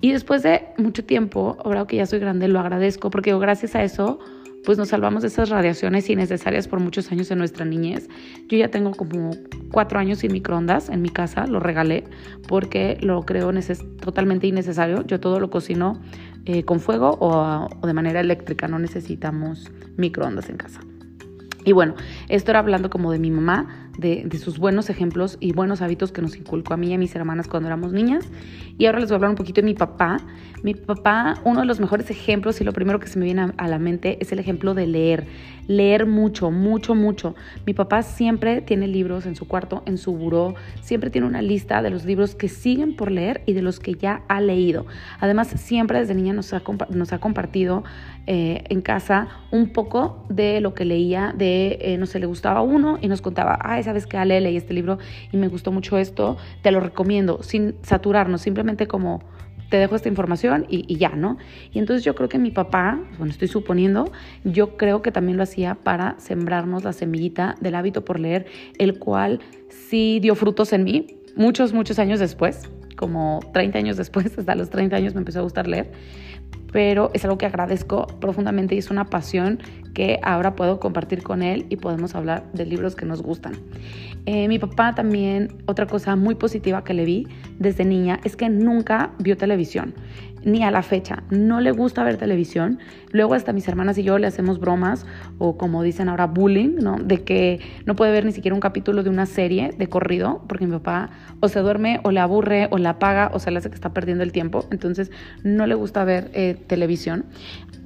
Y 0.00 0.12
después 0.12 0.42
de 0.42 0.62
mucho 0.76 1.04
tiempo, 1.04 1.56
ahora 1.64 1.86
que 1.86 1.96
ya 1.96 2.06
soy 2.06 2.20
grande, 2.20 2.48
lo 2.48 2.60
agradezco 2.60 3.10
porque 3.10 3.36
gracias 3.36 3.74
a 3.74 3.82
eso, 3.82 4.20
pues 4.64 4.78
nos 4.78 4.88
salvamos 4.88 5.22
de 5.22 5.28
esas 5.28 5.48
radiaciones 5.48 6.08
innecesarias 6.08 6.68
por 6.68 6.78
muchos 6.78 7.10
años 7.10 7.30
en 7.30 7.38
nuestra 7.38 7.64
niñez. 7.64 8.08
Yo 8.48 8.58
ya 8.58 8.68
tengo 8.68 8.92
como 8.92 9.30
cuatro 9.72 9.98
años 9.98 10.18
sin 10.18 10.32
microondas 10.32 10.88
en 10.88 11.02
mi 11.02 11.10
casa, 11.10 11.46
lo 11.46 11.58
regalé 11.58 12.04
porque 12.46 12.98
lo 13.00 13.22
creo 13.22 13.50
totalmente 14.00 14.46
innecesario. 14.46 15.04
Yo 15.06 15.18
todo 15.18 15.40
lo 15.40 15.50
cocino 15.50 16.00
eh, 16.44 16.64
con 16.64 16.80
fuego 16.80 17.16
o, 17.20 17.68
o 17.80 17.86
de 17.86 17.94
manera 17.94 18.20
eléctrica, 18.20 18.68
no 18.68 18.78
necesitamos 18.78 19.70
microondas 19.96 20.48
en 20.48 20.58
casa. 20.58 20.80
Y 21.64 21.72
bueno, 21.72 21.94
esto 22.28 22.52
era 22.52 22.60
hablando 22.60 22.88
como 22.88 23.10
de 23.10 23.18
mi 23.18 23.30
mamá, 23.30 23.87
de, 23.98 24.30
sus 24.38 24.58
buenos 24.58 24.88
ejemplos 24.90 25.36
y 25.40 25.52
buenos 25.52 25.82
hábitos 25.82 26.12
que 26.12 26.22
nos 26.22 26.36
inculcó 26.36 26.72
a 26.72 26.76
mí 26.76 26.88
y 26.88 26.94
a 26.94 26.98
mis 26.98 27.14
hermanas 27.14 27.48
cuando 27.48 27.66
éramos 27.66 27.92
niñas. 27.92 28.24
Y 28.78 28.86
ahora 28.86 29.00
les 29.00 29.08
voy 29.08 29.14
a 29.14 29.16
hablar 29.16 29.30
un 29.30 29.36
poquito 29.36 29.60
de 29.60 29.64
mi 29.64 29.74
papá. 29.74 30.18
Mi 30.62 30.74
papá, 30.74 31.34
uno 31.44 31.60
de 31.60 31.66
los 31.66 31.80
mejores 31.80 32.08
ejemplos 32.10 32.60
y 32.60 32.64
lo 32.64 32.72
primero 32.72 33.00
que 33.00 33.08
se 33.08 33.18
me 33.18 33.24
viene 33.24 33.52
a, 33.56 33.68
la 33.68 33.78
mente 33.78 34.18
es 34.20 34.30
el 34.32 34.38
ejemplo 34.38 34.74
de 34.74 34.86
leer. 34.86 35.26
Leer 35.66 36.06
mucho, 36.06 36.50
mucho, 36.50 36.94
mucho. 36.94 37.34
Mi 37.66 37.74
papá 37.74 38.02
siempre 38.02 38.60
tiene 38.60 38.86
libros 38.86 39.26
en 39.26 39.34
su 39.34 39.46
cuarto, 39.46 39.82
en 39.84 39.98
su 39.98 40.12
buró. 40.12 40.54
Siempre 40.80 41.10
tiene 41.10 41.26
una 41.26 41.42
lista 41.42 41.82
de 41.82 41.90
los 41.90 42.04
libros 42.04 42.36
que 42.36 42.48
siguen 42.48 42.94
por 42.94 43.10
leer 43.10 43.42
y 43.46 43.52
de 43.52 43.62
los 43.62 43.80
que 43.80 43.94
ya 43.94 44.22
ha 44.28 44.40
leído. 44.40 44.86
Además, 45.20 45.48
siempre 45.48 45.98
desde 45.98 46.14
niña 46.14 46.32
nos 46.32 46.52
ha, 46.54 46.62
nos 46.88 47.12
ha 47.12 47.18
compartido 47.18 47.82
eh, 48.30 48.64
en 48.68 48.82
casa 48.82 49.28
un 49.50 49.72
poco 49.72 50.26
de 50.28 50.60
lo 50.60 50.74
que 50.74 50.84
leía, 50.84 51.32
de, 51.34 51.78
eh, 51.80 51.96
no 51.96 52.04
sé, 52.04 52.18
le 52.18 52.26
gustaba 52.26 52.60
uno 52.60 52.98
y 53.00 53.08
nos 53.08 53.22
contaba, 53.22 53.58
ah, 53.58 53.82
sabes 53.82 54.06
que 54.06 54.18
Ale 54.18 54.38
leí 54.42 54.54
este 54.54 54.74
libro 54.74 54.98
y 55.32 55.38
me 55.38 55.48
gustó 55.48 55.72
mucho 55.72 55.96
esto, 55.96 56.36
te 56.60 56.70
lo 56.70 56.80
recomiendo, 56.80 57.42
sin 57.42 57.76
saturarnos, 57.80 58.42
simplemente 58.42 58.86
como 58.86 59.22
te 59.70 59.78
dejo 59.78 59.96
esta 59.96 60.10
información 60.10 60.66
y, 60.68 60.94
ya, 60.98 61.08
¿no? 61.08 61.38
Y 61.72 61.78
entonces 61.78 62.04
yo 62.04 62.14
creo 62.14 62.28
que 62.28 62.38
mi 62.38 62.50
papá, 62.50 63.00
bueno, 63.16 63.32
estoy 63.32 63.48
suponiendo, 63.48 64.12
yo 64.44 64.76
creo 64.76 65.00
que 65.00 65.10
también 65.10 65.38
lo 65.38 65.42
hacía 65.42 65.76
para 65.76 66.14
sembrarnos 66.18 66.84
la 66.84 66.92
semillita 66.92 67.54
del 67.62 67.76
hábito 67.76 68.04
por 68.04 68.20
leer, 68.20 68.44
el 68.78 68.98
cual 68.98 69.40
sí 69.70 70.18
dio 70.20 70.34
frutos 70.34 70.74
en 70.74 70.84
mí 70.84 71.06
muchos, 71.34 71.72
muchos 71.72 71.98
años 71.98 72.20
después, 72.20 72.68
como 72.94 73.40
30 73.54 73.78
años 73.78 73.96
después, 73.96 74.26
hasta 74.38 74.54
los 74.54 74.68
30 74.68 74.96
años 74.96 75.14
me 75.14 75.20
empezó 75.20 75.38
a 75.38 75.42
gustar 75.44 75.66
leer 75.66 75.92
pero 76.72 77.10
es 77.14 77.24
algo 77.24 77.38
que 77.38 77.46
agradezco 77.46 78.06
profundamente 78.20 78.74
y 78.74 78.78
es 78.78 78.90
una 78.90 79.06
pasión 79.06 79.60
que 79.94 80.20
ahora 80.22 80.54
puedo 80.54 80.80
compartir 80.80 81.22
con 81.22 81.42
él 81.42 81.66
y 81.68 81.76
podemos 81.76 82.14
hablar 82.14 82.44
de 82.52 82.66
libros 82.66 82.94
que 82.94 83.06
nos 83.06 83.22
gustan. 83.22 83.54
Eh, 84.26 84.48
mi 84.48 84.58
papá 84.58 84.94
también, 84.94 85.48
otra 85.66 85.86
cosa 85.86 86.16
muy 86.16 86.34
positiva 86.34 86.84
que 86.84 86.94
le 86.94 87.04
vi 87.04 87.26
desde 87.58 87.84
niña 87.84 88.20
es 88.24 88.36
que 88.36 88.48
nunca 88.48 89.10
vio 89.18 89.36
televisión 89.36 89.94
ni 90.44 90.62
a 90.62 90.70
la 90.70 90.82
fecha. 90.82 91.22
No 91.30 91.60
le 91.60 91.70
gusta 91.70 92.04
ver 92.04 92.16
televisión. 92.16 92.78
Luego 93.12 93.34
hasta 93.34 93.52
mis 93.52 93.66
hermanas 93.68 93.98
y 93.98 94.02
yo 94.02 94.18
le 94.18 94.26
hacemos 94.26 94.60
bromas 94.60 95.06
o 95.38 95.56
como 95.56 95.82
dicen 95.82 96.08
ahora 96.08 96.26
bullying, 96.26 96.76
¿no? 96.80 96.96
De 96.96 97.22
que 97.22 97.60
no 97.86 97.96
puede 97.96 98.12
ver 98.12 98.24
ni 98.24 98.32
siquiera 98.32 98.54
un 98.54 98.60
capítulo 98.60 99.02
de 99.02 99.10
una 99.10 99.26
serie 99.26 99.74
de 99.76 99.88
corrido 99.88 100.42
porque 100.48 100.66
mi 100.66 100.72
papá 100.72 101.10
o 101.40 101.48
se 101.48 101.60
duerme 101.60 102.00
o 102.02 102.10
le 102.10 102.20
aburre 102.20 102.68
o 102.70 102.78
la 102.78 102.90
apaga 102.90 103.30
o 103.32 103.38
se 103.38 103.50
le 103.50 103.58
hace 103.58 103.68
que 103.68 103.74
está 103.74 103.92
perdiendo 103.92 104.24
el 104.24 104.32
tiempo. 104.32 104.66
Entonces 104.70 105.10
no 105.42 105.66
le 105.66 105.74
gusta 105.74 106.04
ver 106.04 106.30
eh, 106.34 106.56
televisión. 106.66 107.24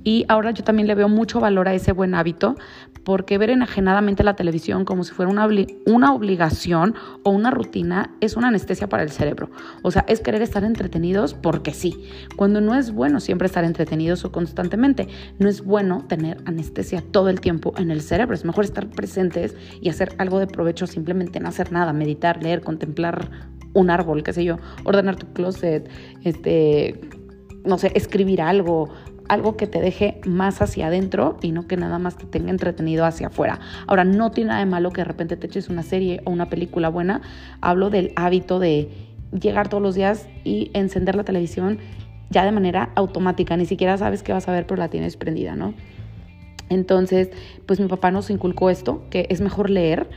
Y 0.05 0.25
ahora 0.29 0.51
yo 0.51 0.65
también 0.65 0.87
le 0.87 0.95
veo 0.95 1.09
mucho 1.09 1.41
valor 1.41 1.69
a 1.69 1.75
ese 1.75 1.93
buen 1.93 2.15
hábito 2.15 2.57
porque 3.05 3.39
ver 3.39 3.51
enajenadamente 3.51 4.23
la 4.23 4.37
televisión 4.37 4.85
como 4.85 5.05
si 5.05 5.13
fuera 5.13 5.31
una, 5.31 5.49
una 5.87 6.13
obligación 6.13 6.95
o 7.25 7.31
una 7.31 7.51
rutina 7.51 8.15
es 8.21 8.37
una 8.37 8.49
anestesia 8.49 8.89
para 8.89 9.03
el 9.03 9.11
cerebro. 9.11 9.51
O 9.83 9.91
sea, 9.91 10.05
es 10.09 10.21
querer 10.21 10.43
estar 10.43 10.65
entretenidos 10.65 11.35
porque 11.35 11.73
sí, 11.73 12.09
cuando 12.37 12.61
no 12.61 12.75
es 12.75 12.93
bueno 12.93 13.21
siempre 13.21 13.47
estar 13.47 13.65
entretenidos 13.65 14.25
o 14.25 14.33
constantemente. 14.33 15.09
No 15.39 15.49
es 15.49 15.65
bueno 15.65 16.05
tener 16.09 16.39
anestesia 16.45 17.03
todo 17.11 17.29
el 17.29 17.41
tiempo 17.41 17.73
en 17.77 17.91
el 17.91 18.03
cerebro. 18.03 18.35
Es 18.35 18.45
mejor 18.45 18.65
estar 18.65 18.89
presentes 18.89 19.57
y 19.81 19.89
hacer 19.89 20.15
algo 20.19 20.39
de 20.39 20.47
provecho 20.47 20.87
simplemente 20.87 21.39
en 21.39 21.47
hacer 21.47 21.73
nada, 21.73 21.93
meditar, 21.93 22.43
leer, 22.43 22.63
contemplar 22.63 23.31
un 23.75 23.91
árbol, 23.91 24.23
qué 24.23 24.33
sé 24.33 24.45
yo, 24.45 24.59
ordenar 24.85 25.17
tu 25.17 25.27
closet, 25.33 25.89
este, 26.23 27.01
no 27.65 27.79
sé, 27.79 27.93
escribir 27.95 28.43
algo, 28.43 28.91
algo 29.33 29.57
que 29.57 29.67
te 29.67 29.81
deje 29.81 30.21
más 30.27 30.61
hacia 30.61 30.89
adentro 30.89 31.39
y 31.41 31.53
no 31.53 31.67
que 31.67 31.79
nada 31.79 31.99
más 31.99 32.17
te 32.19 32.27
tenga 32.27 32.51
entretenido 32.51 33.07
hacia 33.07 33.29
afuera. 33.29 33.61
Ahora, 33.87 34.05
no 34.05 34.31
tiene 34.31 34.49
nada 34.49 34.61
de 34.61 34.67
malo 34.67 34.91
que 34.91 35.01
de 35.01 35.07
repente 35.07 35.39
te 35.39 35.47
eches 35.47 35.71
una 35.71 35.83
serie 35.83 36.21
o 36.25 36.31
una 36.31 36.51
película 36.51 36.91
buena. 36.91 37.23
Hablo 37.63 37.89
del 37.89 38.13
hábito 38.17 38.59
de 38.59 38.91
llegar 39.33 39.69
todos 39.69 39.83
los 39.83 39.95
días 39.95 40.29
y 40.45 40.71
encender 40.75 41.15
la 41.17 41.25
televisión 41.25 41.79
ya 42.29 42.45
de 42.45 42.53
manera 42.53 42.91
automática. 42.95 43.57
Ni 43.57 43.65
siquiera 43.65 43.97
sabes 43.97 44.23
qué 44.23 44.35
vas 44.35 44.49
a 44.49 44.53
ver, 44.53 44.67
pero 44.67 44.79
la 44.79 44.89
tienes 44.89 45.17
prendida, 45.17 45.57
¿no? 45.57 45.73
Entonces, 46.69 47.31
pues 47.67 47.81
mi 47.81 47.89
papá 47.89 48.11
nos 48.11 48.29
inculcó 48.29 48.69
esto, 48.69 49.03
que 49.09 49.27
es 49.31 49.41
mejor 49.41 49.71
leer 49.71 50.11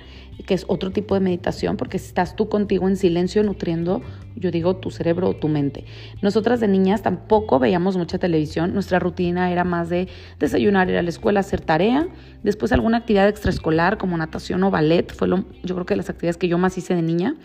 que 0.46 0.54
es 0.54 0.66
otro 0.68 0.92
tipo 0.92 1.16
de 1.16 1.22
meditación, 1.22 1.78
porque 1.78 1.98
estás 1.98 2.36
tú 2.36 2.50
contigo 2.50 2.88
en 2.88 2.98
silencio 2.98 3.44
nutriendo, 3.44 4.02
yo 4.36 4.52
digo, 4.52 4.76
tu 4.76 4.92
cerebro 4.92 5.30
o 5.30 5.36
tu 5.36 5.48
mente. 5.48 5.86
Nosotras 6.22 6.60
de 6.60 6.68
niñas 6.68 7.02
tampoco 7.02 7.58
veíamos 7.58 7.98
mucha 7.98 8.18
televisión, 8.18 8.74
nuestra 8.74 9.00
rutina 9.00 9.52
era 9.52 9.64
más 9.64 9.90
de 9.90 10.08
desayunar, 10.40 10.90
ir 10.90 10.98
a 10.98 11.02
la 11.02 11.10
escuela, 11.10 11.40
hacer 11.40 11.62
tarea, 11.62 12.08
después 12.44 12.72
alguna 12.72 12.98
actividad 12.98 13.28
extraescolar 13.28 13.98
como 13.98 14.18
natación 14.18 14.64
o 14.64 14.72
ballet, 14.72 15.14
fue 15.14 15.28
lo, 15.28 15.46
yo 15.64 15.76
creo 15.76 15.86
que 15.86 15.96
las 15.96 16.10
actividades 16.10 16.38
que 16.38 16.48
yo 16.48 16.58
más 16.58 16.78
hice 16.78 16.96
de 16.96 17.02
niña, 17.02 17.36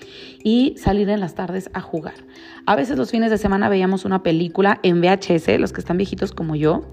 y 0.42 0.74
salir 0.76 1.08
en 1.08 1.20
las 1.20 1.34
tardes 1.34 1.70
a 1.72 1.80
jugar. 1.80 2.14
A 2.66 2.76
veces 2.76 2.98
los 2.98 3.10
fines 3.10 3.30
de 3.30 3.38
semana 3.38 3.68
veíamos 3.68 4.04
una 4.04 4.22
película 4.22 4.80
en 4.82 5.00
VHS, 5.00 5.58
los 5.58 5.72
que 5.72 5.80
están 5.80 5.96
viejitos 5.96 6.32
como 6.32 6.56
yo, 6.56 6.84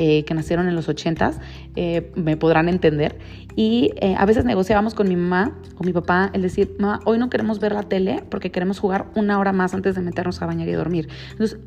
eh, 0.00 0.24
que 0.24 0.32
nacieron 0.32 0.68
en 0.68 0.76
los 0.76 0.88
80s, 0.88 1.40
eh, 1.74 2.12
me 2.14 2.36
podrán 2.36 2.68
entender. 2.68 3.18
Y 3.56 3.90
eh, 3.96 4.14
a 4.16 4.26
veces 4.26 4.44
negociábamos 4.44 4.94
con 4.94 5.08
mi 5.08 5.16
mamá 5.16 5.58
o 5.76 5.82
mi 5.82 5.92
papá 5.92 6.30
el 6.34 6.42
decir, 6.42 6.76
mamá, 6.78 7.00
hoy 7.04 7.18
no 7.18 7.28
queremos 7.28 7.58
ver 7.58 7.72
la 7.72 7.82
tele 7.82 8.22
porque 8.30 8.52
queremos 8.52 8.78
jugar 8.78 9.06
una 9.16 9.40
hora 9.40 9.52
más 9.52 9.74
antes 9.74 9.96
de 9.96 10.02
meternos 10.02 10.40
a 10.40 10.46
bañar 10.46 10.68
y 10.68 10.72
dormir. 10.72 11.08
Entonces, 11.32 11.58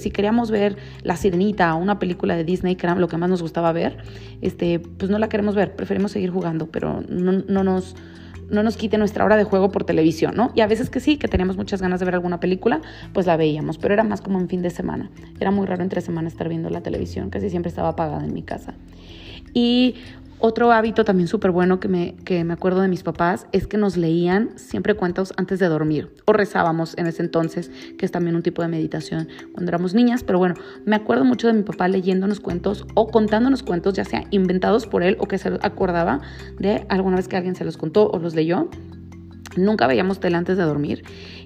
si 0.00 0.10
queríamos 0.10 0.50
ver 0.50 0.78
La 1.02 1.16
Sirenita 1.16 1.74
o 1.74 1.78
una 1.78 1.98
película 1.98 2.36
de 2.36 2.44
Disney, 2.44 2.74
que 2.74 2.86
era 2.86 2.94
lo 2.94 3.06
que 3.06 3.18
más 3.18 3.28
nos 3.28 3.42
gustaba 3.42 3.70
ver, 3.72 3.98
este, 4.40 4.78
pues 4.78 5.10
no 5.10 5.18
la 5.18 5.28
queremos 5.28 5.54
ver, 5.54 5.76
preferimos 5.76 6.12
seguir 6.12 6.30
jugando, 6.30 6.68
pero 6.68 7.04
no, 7.06 7.32
no 7.32 7.64
nos 7.64 7.96
no 8.50 8.62
nos 8.62 8.76
quite 8.76 8.98
nuestra 8.98 9.24
hora 9.24 9.36
de 9.36 9.44
juego 9.44 9.70
por 9.70 9.84
televisión, 9.84 10.34
¿no? 10.36 10.52
Y 10.54 10.60
a 10.60 10.66
veces 10.66 10.90
que 10.90 11.00
sí, 11.00 11.16
que 11.16 11.28
teníamos 11.28 11.56
muchas 11.56 11.82
ganas 11.82 12.00
de 12.00 12.06
ver 12.06 12.14
alguna 12.14 12.40
película, 12.40 12.80
pues 13.12 13.26
la 13.26 13.36
veíamos, 13.36 13.78
pero 13.78 13.94
era 13.94 14.04
más 14.04 14.20
como 14.20 14.40
en 14.40 14.48
fin 14.48 14.62
de 14.62 14.70
semana. 14.70 15.10
Era 15.40 15.50
muy 15.50 15.66
raro 15.66 15.82
entre 15.82 16.00
semana 16.00 16.28
estar 16.28 16.48
viendo 16.48 16.70
la 16.70 16.80
televisión, 16.80 17.30
casi 17.30 17.50
siempre 17.50 17.68
estaba 17.68 17.90
apagada 17.90 18.24
en 18.24 18.32
mi 18.32 18.42
casa. 18.42 18.74
Y 19.54 19.96
otro 20.40 20.72
hábito 20.72 21.04
también 21.04 21.28
súper 21.28 21.50
bueno 21.50 21.80
que 21.80 21.88
me, 21.88 22.14
que 22.24 22.44
me 22.44 22.52
acuerdo 22.52 22.80
de 22.80 22.88
mis 22.88 23.02
papás 23.02 23.46
es 23.52 23.66
que 23.66 23.76
nos 23.76 23.96
leían 23.96 24.58
siempre 24.58 24.94
cuentos 24.94 25.32
antes 25.36 25.58
de 25.58 25.66
dormir 25.66 26.10
o 26.26 26.32
rezábamos 26.32 26.96
en 26.96 27.06
ese 27.06 27.22
entonces, 27.22 27.70
que 27.98 28.06
es 28.06 28.12
también 28.12 28.36
un 28.36 28.42
tipo 28.42 28.62
de 28.62 28.68
meditación 28.68 29.28
cuando 29.52 29.70
éramos 29.70 29.94
niñas, 29.94 30.22
pero 30.22 30.38
bueno, 30.38 30.54
me 30.84 30.96
acuerdo 30.96 31.24
mucho 31.24 31.48
de 31.48 31.54
mi 31.54 31.62
papá 31.62 31.88
leyéndonos 31.88 32.40
cuentos 32.40 32.86
o 32.94 33.08
contándonos 33.08 33.62
cuentos, 33.62 33.94
ya 33.94 34.04
sea 34.04 34.24
inventados 34.30 34.86
por 34.86 35.02
él 35.02 35.16
o 35.20 35.26
que 35.26 35.38
se 35.38 35.48
acordaba 35.62 36.20
de 36.58 36.86
alguna 36.88 37.16
vez 37.16 37.28
que 37.28 37.36
alguien 37.36 37.54
se 37.54 37.64
los 37.64 37.76
contó 37.76 38.08
o 38.10 38.18
los 38.18 38.34
leyó. 38.34 38.68
Nunca 39.56 39.86
veíamos 39.86 40.20
tele 40.20 40.36
antes 40.36 40.56
de 40.56 40.62
dormir 40.62 41.02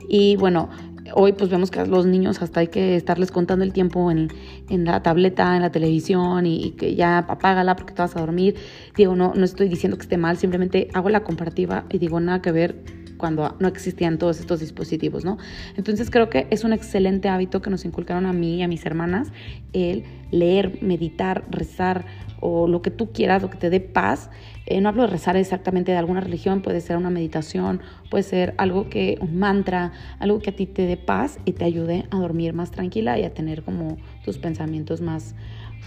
y 0.09 0.37
bueno, 0.37 0.69
hoy 1.15 1.33
pues 1.33 1.51
vemos 1.51 1.71
que 1.71 1.85
los 1.87 2.07
niños 2.07 2.43
hasta 2.43 2.61
hay 2.61 2.69
que 2.69 2.97
estarles 2.97 3.31
contando 3.31 3.65
el 3.65 3.73
tiempo 3.73 4.11
en, 4.11 4.29
la 4.69 5.03
tableta, 5.03 5.57
en 5.57 5.63
la 5.63 5.71
televisión 5.71 6.47
y, 6.47 6.73
que 6.73 6.95
ya 6.95 7.19
apágala 7.19 7.77
porque 7.77 7.95
te 7.95 8.03
vas 8.03 8.17
a 8.17 8.21
dormir. 8.21 8.57
Digo, 8.97 9.15
no, 9.15 9.33
no 9.35 9.45
estoy 9.45 9.69
diciendo 9.69 9.97
que 9.97 10.03
esté 10.03 10.17
mal, 10.17 10.37
simplemente 10.37 10.89
hago 10.95 11.09
la 11.09 11.25
comparativa 11.25 11.85
y 11.91 11.99
digo 11.99 12.21
nada 12.21 12.43
que 12.43 12.53
ver 12.53 13.03
cuando 13.23 13.55
no 13.61 13.69
existían 13.69 14.19
todos 14.19 14.41
estos 14.41 14.59
dispositivos, 14.59 15.25
¿no? 15.25 15.39
Entonces 15.77 16.11
creo 16.11 16.29
que 16.29 16.49
es 16.51 16.65
un 16.65 16.73
excelente 16.73 17.29
hábito 17.29 17.63
que 17.63 17.71
nos 17.71 17.85
inculcaron 17.85 18.27
a 18.27 18.33
mí 18.33 18.57
y 18.57 18.63
a 18.63 18.69
mis 18.69 18.85
hermanas 18.85 19.29
el 19.73 20.03
leer, 20.33 20.83
meditar, 20.83 21.45
rezar 21.49 22.05
o 22.43 22.67
lo 22.67 22.83
que 22.83 22.91
tú 22.91 23.13
quieras, 23.13 23.41
lo 23.41 23.49
que 23.49 23.57
te 23.57 23.71
dé 23.71 23.81
paz. 23.81 24.29
Eh, 24.67 24.81
no 24.81 24.89
hablo 24.89 25.03
de 25.03 25.09
rezar 25.09 25.37
exactamente 25.37 25.93
de 25.93 25.99
alguna 25.99 26.21
religión, 26.21 26.61
puede 26.61 26.81
ser 26.81 26.97
una 26.97 27.09
meditación, 27.09 27.81
puede 28.11 28.25
ser 28.25 28.55
algo 28.59 28.91
que, 28.91 29.17
un 29.21 29.39
mantra, 29.39 29.93
algo 30.19 30.41
que 30.41 30.51
a 30.51 30.57
ti 30.57 30.67
te 30.67 30.87
dé 30.87 30.97
paz 30.97 31.39
y 31.45 31.53
te 31.53 31.65
ayude 31.65 32.05
a 32.11 32.19
dormir 32.19 32.53
más 32.53 32.73
tranquila 32.73 33.19
y 33.19 33.25
a 33.25 33.33
tener 33.33 33.63
como 33.63 33.97
tus 34.25 34.39
pensamientos 34.39 35.01
más, 35.01 35.35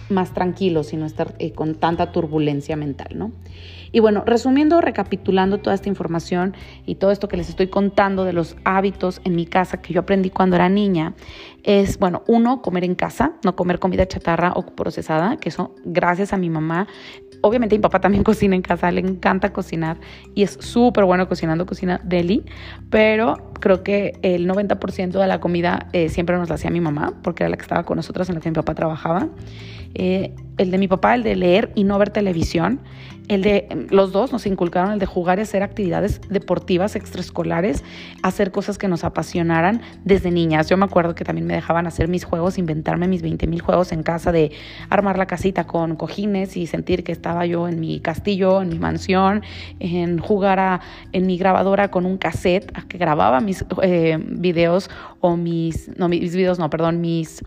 más 0.08 0.32
tranquilos 0.32 0.92
y 0.92 0.96
no 0.96 1.06
estar 1.06 1.34
eh, 1.38 1.52
con 1.52 1.74
tanta 1.74 2.12
turbulencia 2.12 2.76
mental, 2.76 3.08
¿no? 3.14 3.32
Y 3.92 4.00
bueno, 4.00 4.24
resumiendo, 4.26 4.80
recapitulando 4.80 5.58
toda 5.58 5.74
esta 5.74 5.88
información 5.88 6.54
y 6.84 6.96
todo 6.96 7.10
esto 7.12 7.28
que 7.28 7.36
les 7.36 7.48
estoy 7.48 7.68
contando 7.68 8.24
de 8.24 8.32
los 8.32 8.56
hábitos 8.64 9.20
en 9.24 9.34
mi 9.34 9.46
casa 9.46 9.80
que 9.80 9.94
yo 9.94 10.00
aprendí 10.00 10.30
cuando 10.30 10.56
era 10.56 10.68
niña, 10.68 11.14
es, 11.62 11.98
bueno, 11.98 12.22
uno, 12.26 12.62
comer 12.62 12.84
en 12.84 12.94
casa, 12.94 13.34
no 13.42 13.56
comer 13.56 13.78
comida 13.78 14.06
chatarra 14.06 14.52
o 14.54 14.66
procesada, 14.66 15.36
que 15.36 15.48
eso 15.48 15.74
gracias 15.84 16.32
a 16.32 16.36
mi 16.36 16.50
mamá. 16.50 16.86
Obviamente 17.40 17.76
mi 17.76 17.82
papá 17.82 18.00
también 18.00 18.22
cocina 18.24 18.54
en 18.54 18.62
casa, 18.62 18.90
le 18.90 19.00
encanta 19.00 19.52
cocinar 19.52 19.98
y 20.34 20.42
es 20.42 20.58
súper 20.60 21.04
bueno 21.04 21.28
cocinando, 21.28 21.66
cocina 21.66 22.00
deli, 22.04 22.44
pero 22.90 23.52
creo 23.60 23.82
que 23.82 24.18
el 24.22 24.48
90% 24.48 25.18
de 25.18 25.26
la 25.26 25.40
comida 25.40 25.88
eh, 25.92 26.08
siempre 26.08 26.36
nos 26.36 26.48
la 26.48 26.56
hacía 26.56 26.70
mi 26.70 26.80
mamá, 26.80 27.14
porque 27.22 27.44
era 27.44 27.50
la 27.50 27.56
que 27.56 27.62
estaba 27.62 27.84
con 27.84 27.96
nosotros 27.96 28.28
en 28.28 28.36
la 28.36 28.40
que 28.40 28.50
mi 28.50 28.54
papá 28.54 28.74
trabajaba. 28.74 29.28
Eh, 29.98 30.34
el 30.58 30.70
de 30.70 30.78
mi 30.78 30.88
papá, 30.88 31.14
el 31.14 31.22
de 31.22 31.36
leer 31.36 31.72
y 31.74 31.84
no 31.84 31.98
ver 31.98 32.10
televisión. 32.10 32.80
El 33.28 33.42
de 33.42 33.86
los 33.90 34.12
dos 34.12 34.30
nos 34.30 34.46
inculcaron 34.46 34.92
el 34.92 34.98
de 35.00 35.06
jugar 35.06 35.38
y 35.38 35.42
hacer 35.42 35.62
actividades 35.62 36.20
deportivas 36.28 36.94
extraescolares, 36.94 37.82
hacer 38.22 38.52
cosas 38.52 38.78
que 38.78 38.86
nos 38.86 39.02
apasionaran 39.02 39.80
desde 40.04 40.30
niñas. 40.30 40.68
Yo 40.68 40.76
me 40.76 40.84
acuerdo 40.84 41.16
que 41.16 41.24
también 41.24 41.46
me 41.46 41.54
dejaban 41.54 41.88
hacer 41.88 42.08
mis 42.08 42.24
juegos, 42.24 42.56
inventarme 42.56 43.08
mis 43.08 43.22
20 43.22 43.48
mil 43.48 43.60
juegos 43.60 43.90
en 43.90 44.04
casa 44.04 44.30
de 44.30 44.52
armar 44.90 45.18
la 45.18 45.26
casita 45.26 45.66
con 45.66 45.96
cojines 45.96 46.56
y 46.56 46.68
sentir 46.68 47.02
que 47.02 47.10
estaba 47.10 47.46
yo 47.46 47.66
en 47.66 47.80
mi 47.80 47.98
castillo, 47.98 48.62
en 48.62 48.68
mi 48.68 48.78
mansión, 48.78 49.42
en 49.80 50.18
jugar 50.18 50.60
a, 50.60 50.80
en 51.12 51.26
mi 51.26 51.36
grabadora 51.36 51.90
con 51.90 52.06
un 52.06 52.18
cassette 52.18 52.70
que 52.86 52.96
grababa 52.96 53.40
mis 53.40 53.64
eh, 53.82 54.18
videos 54.20 54.88
o 55.20 55.36
mis, 55.36 55.90
no 55.98 56.08
mis 56.08 56.36
videos, 56.36 56.60
no, 56.60 56.70
perdón, 56.70 57.00
mis 57.00 57.42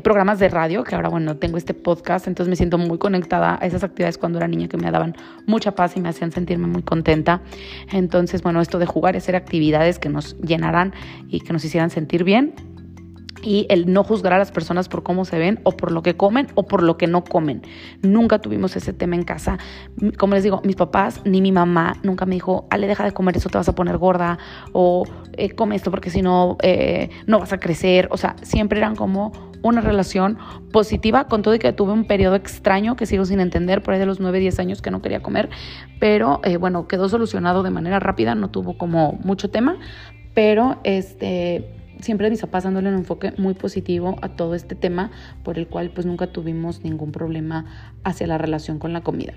programas 0.00 0.38
de 0.38 0.48
radio, 0.48 0.84
que 0.84 0.94
ahora, 0.94 1.08
bueno, 1.08 1.36
tengo 1.36 1.56
este 1.56 1.74
podcast, 1.74 2.26
entonces 2.26 2.48
me 2.50 2.56
siento 2.56 2.78
muy 2.78 2.98
conectada 2.98 3.58
a 3.60 3.66
esas 3.66 3.84
actividades 3.84 4.18
cuando 4.18 4.38
era 4.38 4.48
niña 4.48 4.68
que 4.68 4.76
me 4.76 4.90
daban 4.90 5.16
mucha 5.46 5.74
paz 5.74 5.96
y 5.96 6.00
me 6.00 6.08
hacían 6.08 6.32
sentirme 6.32 6.66
muy 6.66 6.82
contenta. 6.82 7.42
Entonces, 7.92 8.42
bueno, 8.42 8.60
esto 8.60 8.78
de 8.78 8.86
jugar 8.86 9.14
y 9.14 9.18
hacer 9.18 9.36
actividades 9.36 9.98
que 9.98 10.08
nos 10.08 10.38
llenaran 10.40 10.92
y 11.28 11.40
que 11.40 11.52
nos 11.52 11.64
hicieran 11.64 11.90
sentir 11.90 12.24
bien, 12.24 12.54
y 13.44 13.66
el 13.68 13.92
no 13.92 14.02
juzgar 14.04 14.32
a 14.32 14.38
las 14.38 14.50
personas 14.50 14.88
por 14.88 15.02
cómo 15.02 15.24
se 15.24 15.38
ven 15.38 15.60
o 15.64 15.72
por 15.72 15.92
lo 15.92 16.02
que 16.02 16.16
comen 16.16 16.48
o 16.54 16.64
por 16.64 16.82
lo 16.82 16.96
que 16.96 17.06
no 17.06 17.24
comen. 17.24 17.62
Nunca 18.02 18.40
tuvimos 18.40 18.74
ese 18.76 18.92
tema 18.92 19.16
en 19.16 19.22
casa. 19.22 19.58
Como 20.18 20.34
les 20.34 20.42
digo, 20.42 20.62
mis 20.64 20.76
papás 20.76 21.20
ni 21.24 21.40
mi 21.40 21.52
mamá 21.52 21.96
nunca 22.02 22.26
me 22.26 22.34
dijo, 22.34 22.66
Ale, 22.70 22.86
deja 22.86 23.04
de 23.04 23.12
comer 23.12 23.36
eso, 23.36 23.48
te 23.50 23.58
vas 23.58 23.68
a 23.68 23.74
poner 23.74 23.98
gorda 23.98 24.38
o 24.72 25.04
eh, 25.34 25.50
come 25.50 25.76
esto 25.76 25.90
porque 25.90 26.10
si 26.10 26.22
no, 26.22 26.56
eh, 26.62 27.10
no 27.26 27.38
vas 27.38 27.52
a 27.52 27.58
crecer. 27.58 28.08
O 28.10 28.16
sea, 28.16 28.36
siempre 28.42 28.78
eran 28.78 28.96
como 28.96 29.32
una 29.64 29.80
relación 29.80 30.38
positiva, 30.70 31.24
con 31.24 31.42
todo 31.42 31.54
y 31.54 31.58
que 31.58 31.72
tuve 31.72 31.92
un 31.92 32.04
periodo 32.04 32.36
extraño 32.36 32.96
que 32.96 33.06
sigo 33.06 33.24
sin 33.24 33.40
entender, 33.40 33.82
por 33.82 33.94
ahí 33.94 34.00
de 34.00 34.06
los 34.06 34.20
9, 34.20 34.38
10 34.38 34.58
años 34.60 34.82
que 34.82 34.90
no 34.90 35.00
quería 35.00 35.22
comer, 35.22 35.48
pero 35.98 36.40
eh, 36.44 36.58
bueno, 36.58 36.86
quedó 36.86 37.08
solucionado 37.08 37.62
de 37.62 37.70
manera 37.70 37.98
rápida, 37.98 38.34
no 38.34 38.50
tuvo 38.50 38.76
como 38.76 39.18
mucho 39.24 39.50
tema, 39.50 39.78
pero 40.34 40.80
este 40.84 41.83
siempre 42.04 42.30
mis 42.30 42.40
papás 42.40 42.64
dándole 42.64 42.88
un 42.88 42.94
enfoque 42.94 43.32
muy 43.36 43.54
positivo 43.54 44.16
a 44.22 44.28
todo 44.28 44.54
este 44.54 44.74
tema, 44.74 45.10
por 45.42 45.58
el 45.58 45.66
cual 45.66 45.90
pues 45.90 46.06
nunca 46.06 46.28
tuvimos 46.28 46.84
ningún 46.84 47.10
problema 47.10 47.64
hacia 48.04 48.26
la 48.26 48.38
relación 48.38 48.78
con 48.78 48.92
la 48.92 49.02
comida. 49.02 49.32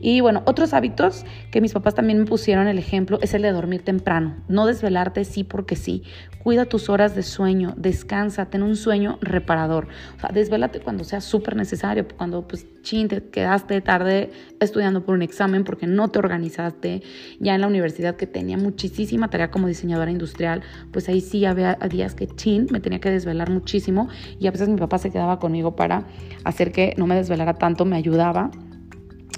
Y 0.00 0.20
bueno, 0.20 0.42
otros 0.46 0.72
hábitos 0.72 1.24
que 1.50 1.60
mis 1.60 1.72
papás 1.72 1.94
también 1.94 2.20
me 2.20 2.24
pusieron 2.24 2.68
el 2.68 2.78
ejemplo 2.78 3.18
es 3.20 3.34
el 3.34 3.42
de 3.42 3.50
dormir 3.50 3.82
temprano, 3.82 4.36
no 4.48 4.66
desvelarte 4.66 5.24
sí 5.24 5.44
porque 5.44 5.76
sí, 5.76 6.04
cuida 6.42 6.66
tus 6.66 6.88
horas 6.88 7.14
de 7.14 7.22
sueño, 7.22 7.74
descansa, 7.76 8.46
ten 8.46 8.62
un 8.62 8.76
sueño 8.76 9.18
reparador, 9.20 9.88
o 10.16 10.20
sea, 10.20 10.30
desvélate 10.32 10.80
cuando 10.80 11.02
sea 11.02 11.20
súper 11.20 11.56
necesario, 11.56 12.06
cuando 12.16 12.46
pues 12.46 12.66
chin, 12.82 13.08
te 13.08 13.22
quedaste 13.24 13.80
tarde 13.80 14.30
estudiando 14.60 15.04
por 15.04 15.14
un 15.14 15.22
examen 15.22 15.64
porque 15.64 15.86
no 15.86 16.08
te 16.08 16.18
organizaste, 16.18 17.02
ya 17.40 17.54
en 17.54 17.62
la 17.62 17.66
universidad 17.66 18.16
que 18.16 18.26
tenía 18.26 18.58
muchísima 18.58 19.30
tarea 19.30 19.50
como 19.50 19.66
diseñadora 19.66 20.10
industrial, 20.10 20.62
pues 20.92 21.08
ahí 21.08 21.20
sí 21.20 21.46
había 21.46 21.72
que 22.12 22.26
chin, 22.26 22.66
me 22.70 22.80
tenía 22.80 23.00
que 23.00 23.10
desvelar 23.10 23.50
muchísimo 23.50 24.08
y 24.38 24.46
a 24.46 24.50
veces 24.50 24.68
mi 24.68 24.76
papá 24.76 24.98
se 24.98 25.10
quedaba 25.10 25.38
conmigo 25.38 25.74
para 25.74 26.06
hacer 26.44 26.72
que 26.72 26.92
no 26.98 27.06
me 27.06 27.14
desvelara 27.14 27.54
tanto, 27.54 27.86
me 27.86 27.96
ayudaba 27.96 28.50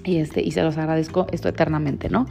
y, 0.07 0.19
este, 0.19 0.41
y 0.43 0.53
se 0.53 0.63
los 0.63 0.79
agradezco 0.79 1.27
esto 1.33 1.49
eternamente, 1.49 2.09
¿no? 2.09 2.27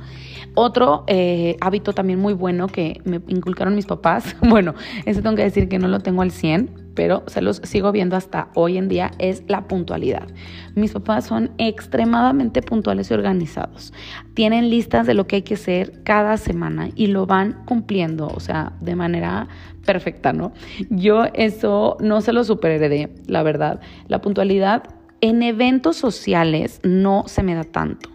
Otro 0.55 1.03
eh, 1.07 1.57
hábito 1.59 1.93
también 1.93 2.19
muy 2.19 2.33
bueno 2.33 2.67
que 2.67 3.01
me 3.03 3.21
inculcaron 3.27 3.75
mis 3.75 3.85
papás, 3.85 4.35
bueno, 4.41 4.73
ese 5.05 5.21
tengo 5.21 5.35
que 5.35 5.43
decir 5.43 5.67
que 5.67 5.79
no 5.79 5.87
lo 5.87 5.99
tengo 5.99 6.21
al 6.21 6.31
100, 6.31 6.85
pero 6.95 7.23
se 7.27 7.41
los 7.41 7.57
sigo 7.57 7.91
viendo 7.91 8.15
hasta 8.15 8.47
hoy 8.55 8.77
en 8.77 8.87
día, 8.87 9.11
es 9.19 9.43
la 9.47 9.67
puntualidad. 9.67 10.27
Mis 10.75 10.93
papás 10.93 11.25
son 11.25 11.51
extremadamente 11.57 12.61
puntuales 12.61 13.11
y 13.11 13.13
organizados. 13.13 13.93
Tienen 14.33 14.69
listas 14.69 15.05
de 15.05 15.13
lo 15.13 15.27
que 15.27 15.37
hay 15.37 15.41
que 15.41 15.55
hacer 15.55 16.01
cada 16.03 16.37
semana 16.37 16.89
y 16.95 17.07
lo 17.07 17.25
van 17.25 17.63
cumpliendo, 17.65 18.27
o 18.27 18.39
sea, 18.39 18.73
de 18.79 18.95
manera 18.95 19.49
perfecta, 19.85 20.31
¿no? 20.31 20.53
Yo 20.89 21.25
eso 21.33 21.97
no 21.99 22.21
se 22.21 22.33
lo 22.33 22.43
superheredé, 22.43 23.13
la 23.27 23.43
verdad. 23.43 23.81
La 24.07 24.21
puntualidad 24.21 24.83
en 25.25 25.41
eventos 25.41 25.97
sociales 25.97 26.79
no 26.83 27.23
se 27.25 27.41
me 27.41 27.55
da 27.55 27.63
tanto. 27.63 28.09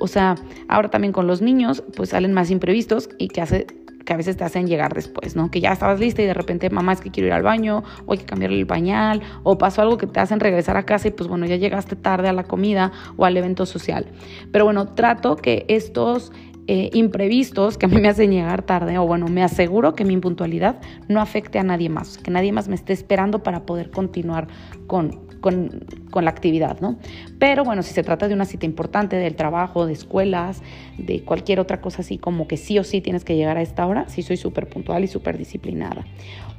O 0.00 0.08
sea, 0.08 0.34
ahora 0.66 0.90
también 0.90 1.12
con 1.12 1.26
los 1.26 1.42
niños, 1.42 1.84
pues 1.94 2.10
salen 2.10 2.32
más 2.32 2.50
imprevistos 2.50 3.10
y 3.18 3.28
que 3.28 3.42
hace 3.42 3.66
que 4.06 4.12
a 4.12 4.16
veces 4.18 4.36
te 4.36 4.44
hacen 4.44 4.66
llegar 4.66 4.92
después, 4.92 5.34
¿no? 5.34 5.50
Que 5.50 5.62
ya 5.62 5.72
estabas 5.72 5.98
lista 5.98 6.20
y 6.20 6.26
de 6.26 6.34
repente, 6.34 6.68
mamá, 6.68 6.92
es 6.92 7.00
que 7.00 7.10
quiero 7.10 7.28
ir 7.28 7.32
al 7.32 7.42
baño, 7.42 7.82
o 8.04 8.12
hay 8.12 8.18
que 8.18 8.26
cambiarle 8.26 8.58
el 8.58 8.66
pañal, 8.66 9.22
o 9.44 9.56
pasó 9.56 9.80
algo 9.80 9.96
que 9.96 10.06
te 10.06 10.20
hacen 10.20 10.40
regresar 10.40 10.76
a 10.76 10.84
casa 10.84 11.08
y 11.08 11.10
pues 11.10 11.26
bueno, 11.26 11.46
ya 11.46 11.56
llegaste 11.56 11.96
tarde 11.96 12.28
a 12.28 12.34
la 12.34 12.44
comida 12.44 12.92
o 13.16 13.24
al 13.24 13.34
evento 13.36 13.64
social. 13.64 14.06
Pero 14.52 14.66
bueno, 14.66 14.88
trato 14.88 15.36
que 15.36 15.64
estos 15.68 16.32
eh, 16.66 16.88
imprevistos 16.94 17.76
que 17.76 17.84
a 17.84 17.88
mí 17.90 18.00
me 18.00 18.08
hacen 18.08 18.30
llegar 18.30 18.62
tarde, 18.62 18.96
o 18.98 19.06
bueno, 19.06 19.28
me 19.28 19.42
aseguro 19.42 19.94
que 19.94 20.04
mi 20.04 20.14
impuntualidad 20.14 20.80
no 21.08 21.20
afecte 21.20 21.58
a 21.58 21.62
nadie 21.62 21.90
más, 21.90 22.16
que 22.16 22.30
nadie 22.30 22.52
más 22.52 22.68
me 22.68 22.74
esté 22.74 22.94
esperando 22.94 23.42
para 23.42 23.66
poder 23.66 23.90
continuar 23.90 24.48
con, 24.86 25.23
con, 25.44 26.22
la 26.22 26.30
actividad, 26.30 26.80
¿no? 26.80 26.96
Pero 27.38 27.64
bueno, 27.64 27.82
si 27.82 27.92
se 27.92 28.02
trata 28.02 28.28
de 28.28 28.34
una 28.34 28.46
cita 28.46 28.64
importante, 28.64 29.16
del 29.16 29.36
trabajo, 29.36 29.84
de 29.84 29.92
escuelas, 29.92 30.62
de 30.96 31.22
cualquier 31.22 31.60
otra 31.60 31.82
cosa 31.82 32.00
así, 32.00 32.16
como 32.16 32.48
que 32.48 32.56
sí 32.56 32.78
o 32.78 32.84
sí 32.84 33.02
tienes 33.02 33.26
que 33.26 33.36
llegar 33.36 33.58
a 33.58 33.62
esta 33.62 33.86
hora, 33.86 34.08
sí 34.08 34.22
soy 34.22 34.38
súper 34.38 34.70
puntual 34.70 35.04
y 35.04 35.06
súper 35.06 35.36
disciplinada. 35.36 36.06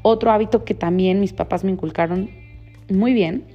Otro 0.04 0.32
hábito 0.32 0.66
que 0.66 0.76
también 0.76 1.20
mis 1.20 1.34
papás 1.34 1.64
me 1.64 1.72
inculcaron 1.72 2.30
muy 2.88 3.14
bien 3.14 3.46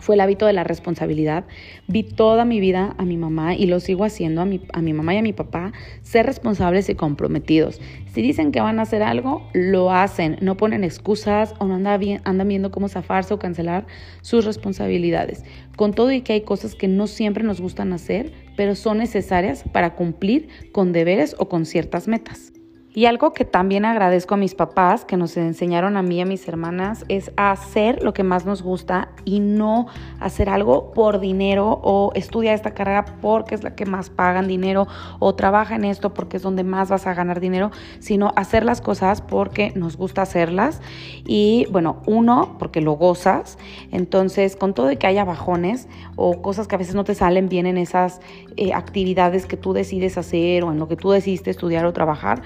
fue 0.00 0.14
el 0.16 0.20
hábito 0.20 0.46
de 0.46 0.52
la 0.52 0.64
responsabilidad. 0.64 1.44
Vi 1.86 2.02
toda 2.02 2.44
mi 2.44 2.60
vida 2.60 2.94
a 2.98 3.04
mi 3.04 3.16
mamá 3.16 3.54
y 3.54 3.66
lo 3.66 3.80
sigo 3.80 4.04
haciendo 4.04 4.40
a 4.40 4.44
mi, 4.44 4.60
a 4.72 4.82
mi 4.82 4.92
mamá 4.92 5.14
y 5.14 5.18
a 5.18 5.22
mi 5.22 5.32
papá 5.32 5.72
ser 6.02 6.26
responsables 6.26 6.88
y 6.88 6.94
comprometidos. 6.94 7.80
Si 8.12 8.22
dicen 8.22 8.52
que 8.52 8.60
van 8.60 8.78
a 8.78 8.82
hacer 8.82 9.02
algo, 9.02 9.48
lo 9.52 9.92
hacen, 9.92 10.36
no 10.40 10.56
ponen 10.56 10.84
excusas 10.84 11.54
o 11.58 11.66
no 11.66 11.74
andan, 11.74 12.20
andan 12.24 12.48
viendo 12.48 12.70
cómo 12.70 12.88
zafarse 12.88 13.34
o 13.34 13.38
cancelar 13.38 13.86
sus 14.20 14.44
responsabilidades. 14.44 15.44
Con 15.76 15.92
todo 15.92 16.10
y 16.12 16.22
que 16.22 16.32
hay 16.32 16.40
cosas 16.40 16.74
que 16.74 16.88
no 16.88 17.06
siempre 17.06 17.44
nos 17.44 17.60
gustan 17.60 17.92
hacer, 17.92 18.32
pero 18.56 18.74
son 18.74 18.98
necesarias 18.98 19.64
para 19.72 19.94
cumplir 19.94 20.48
con 20.72 20.92
deberes 20.92 21.36
o 21.38 21.48
con 21.48 21.66
ciertas 21.66 22.08
metas. 22.08 22.49
Y 22.92 23.06
algo 23.06 23.32
que 23.32 23.44
también 23.44 23.84
agradezco 23.84 24.34
a 24.34 24.36
mis 24.36 24.56
papás, 24.56 25.04
que 25.04 25.16
nos 25.16 25.36
enseñaron 25.36 25.96
a 25.96 26.02
mí 26.02 26.16
y 26.16 26.20
a 26.22 26.24
mis 26.24 26.48
hermanas, 26.48 27.04
es 27.06 27.30
hacer 27.36 28.02
lo 28.02 28.12
que 28.12 28.24
más 28.24 28.46
nos 28.46 28.62
gusta 28.62 29.10
y 29.24 29.38
no 29.38 29.86
hacer 30.18 30.48
algo 30.48 30.90
por 30.90 31.20
dinero 31.20 31.80
o 31.84 32.10
estudia 32.16 32.52
esta 32.52 32.74
carrera 32.74 33.04
porque 33.20 33.54
es 33.54 33.62
la 33.62 33.76
que 33.76 33.86
más 33.86 34.10
pagan 34.10 34.48
dinero 34.48 34.88
o 35.20 35.36
trabaja 35.36 35.76
en 35.76 35.84
esto 35.84 36.12
porque 36.14 36.38
es 36.38 36.42
donde 36.42 36.64
más 36.64 36.88
vas 36.88 37.06
a 37.06 37.14
ganar 37.14 37.38
dinero, 37.38 37.70
sino 38.00 38.32
hacer 38.34 38.64
las 38.64 38.80
cosas 38.80 39.22
porque 39.22 39.72
nos 39.76 39.96
gusta 39.96 40.22
hacerlas. 40.22 40.80
Y 41.24 41.68
bueno, 41.70 42.02
uno, 42.06 42.56
porque 42.58 42.80
lo 42.80 42.94
gozas, 42.94 43.56
entonces 43.92 44.56
con 44.56 44.74
todo 44.74 44.90
y 44.90 44.96
que 44.96 45.06
haya 45.06 45.24
bajones 45.24 45.88
o 46.16 46.42
cosas 46.42 46.66
que 46.66 46.74
a 46.74 46.78
veces 46.78 46.96
no 46.96 47.04
te 47.04 47.14
salen 47.14 47.48
bien 47.48 47.66
en 47.66 47.78
esas 47.78 48.20
eh, 48.56 48.72
actividades 48.72 49.46
que 49.46 49.56
tú 49.56 49.74
decides 49.74 50.18
hacer 50.18 50.64
o 50.64 50.72
en 50.72 50.80
lo 50.80 50.88
que 50.88 50.96
tú 50.96 51.12
decidiste 51.12 51.50
estudiar 51.50 51.86
o 51.86 51.92
trabajar, 51.92 52.42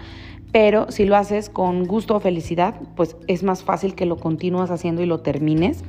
pero 0.55 0.89
si 0.93 1.05
lo 1.05 1.17
haces 1.17 1.51
con 1.51 1.83
gusto 1.83 2.15
o 2.15 2.21
felicidad, 2.21 2.77
pues 2.95 3.17
es 3.27 3.43
más 3.43 3.65
fácil 3.65 3.97
que 3.97 4.07
lo 4.07 4.19
continúas 4.19 4.71
haciendo 4.71 5.03
y 5.03 5.07
lo 5.07 5.19
termines. 5.19 5.83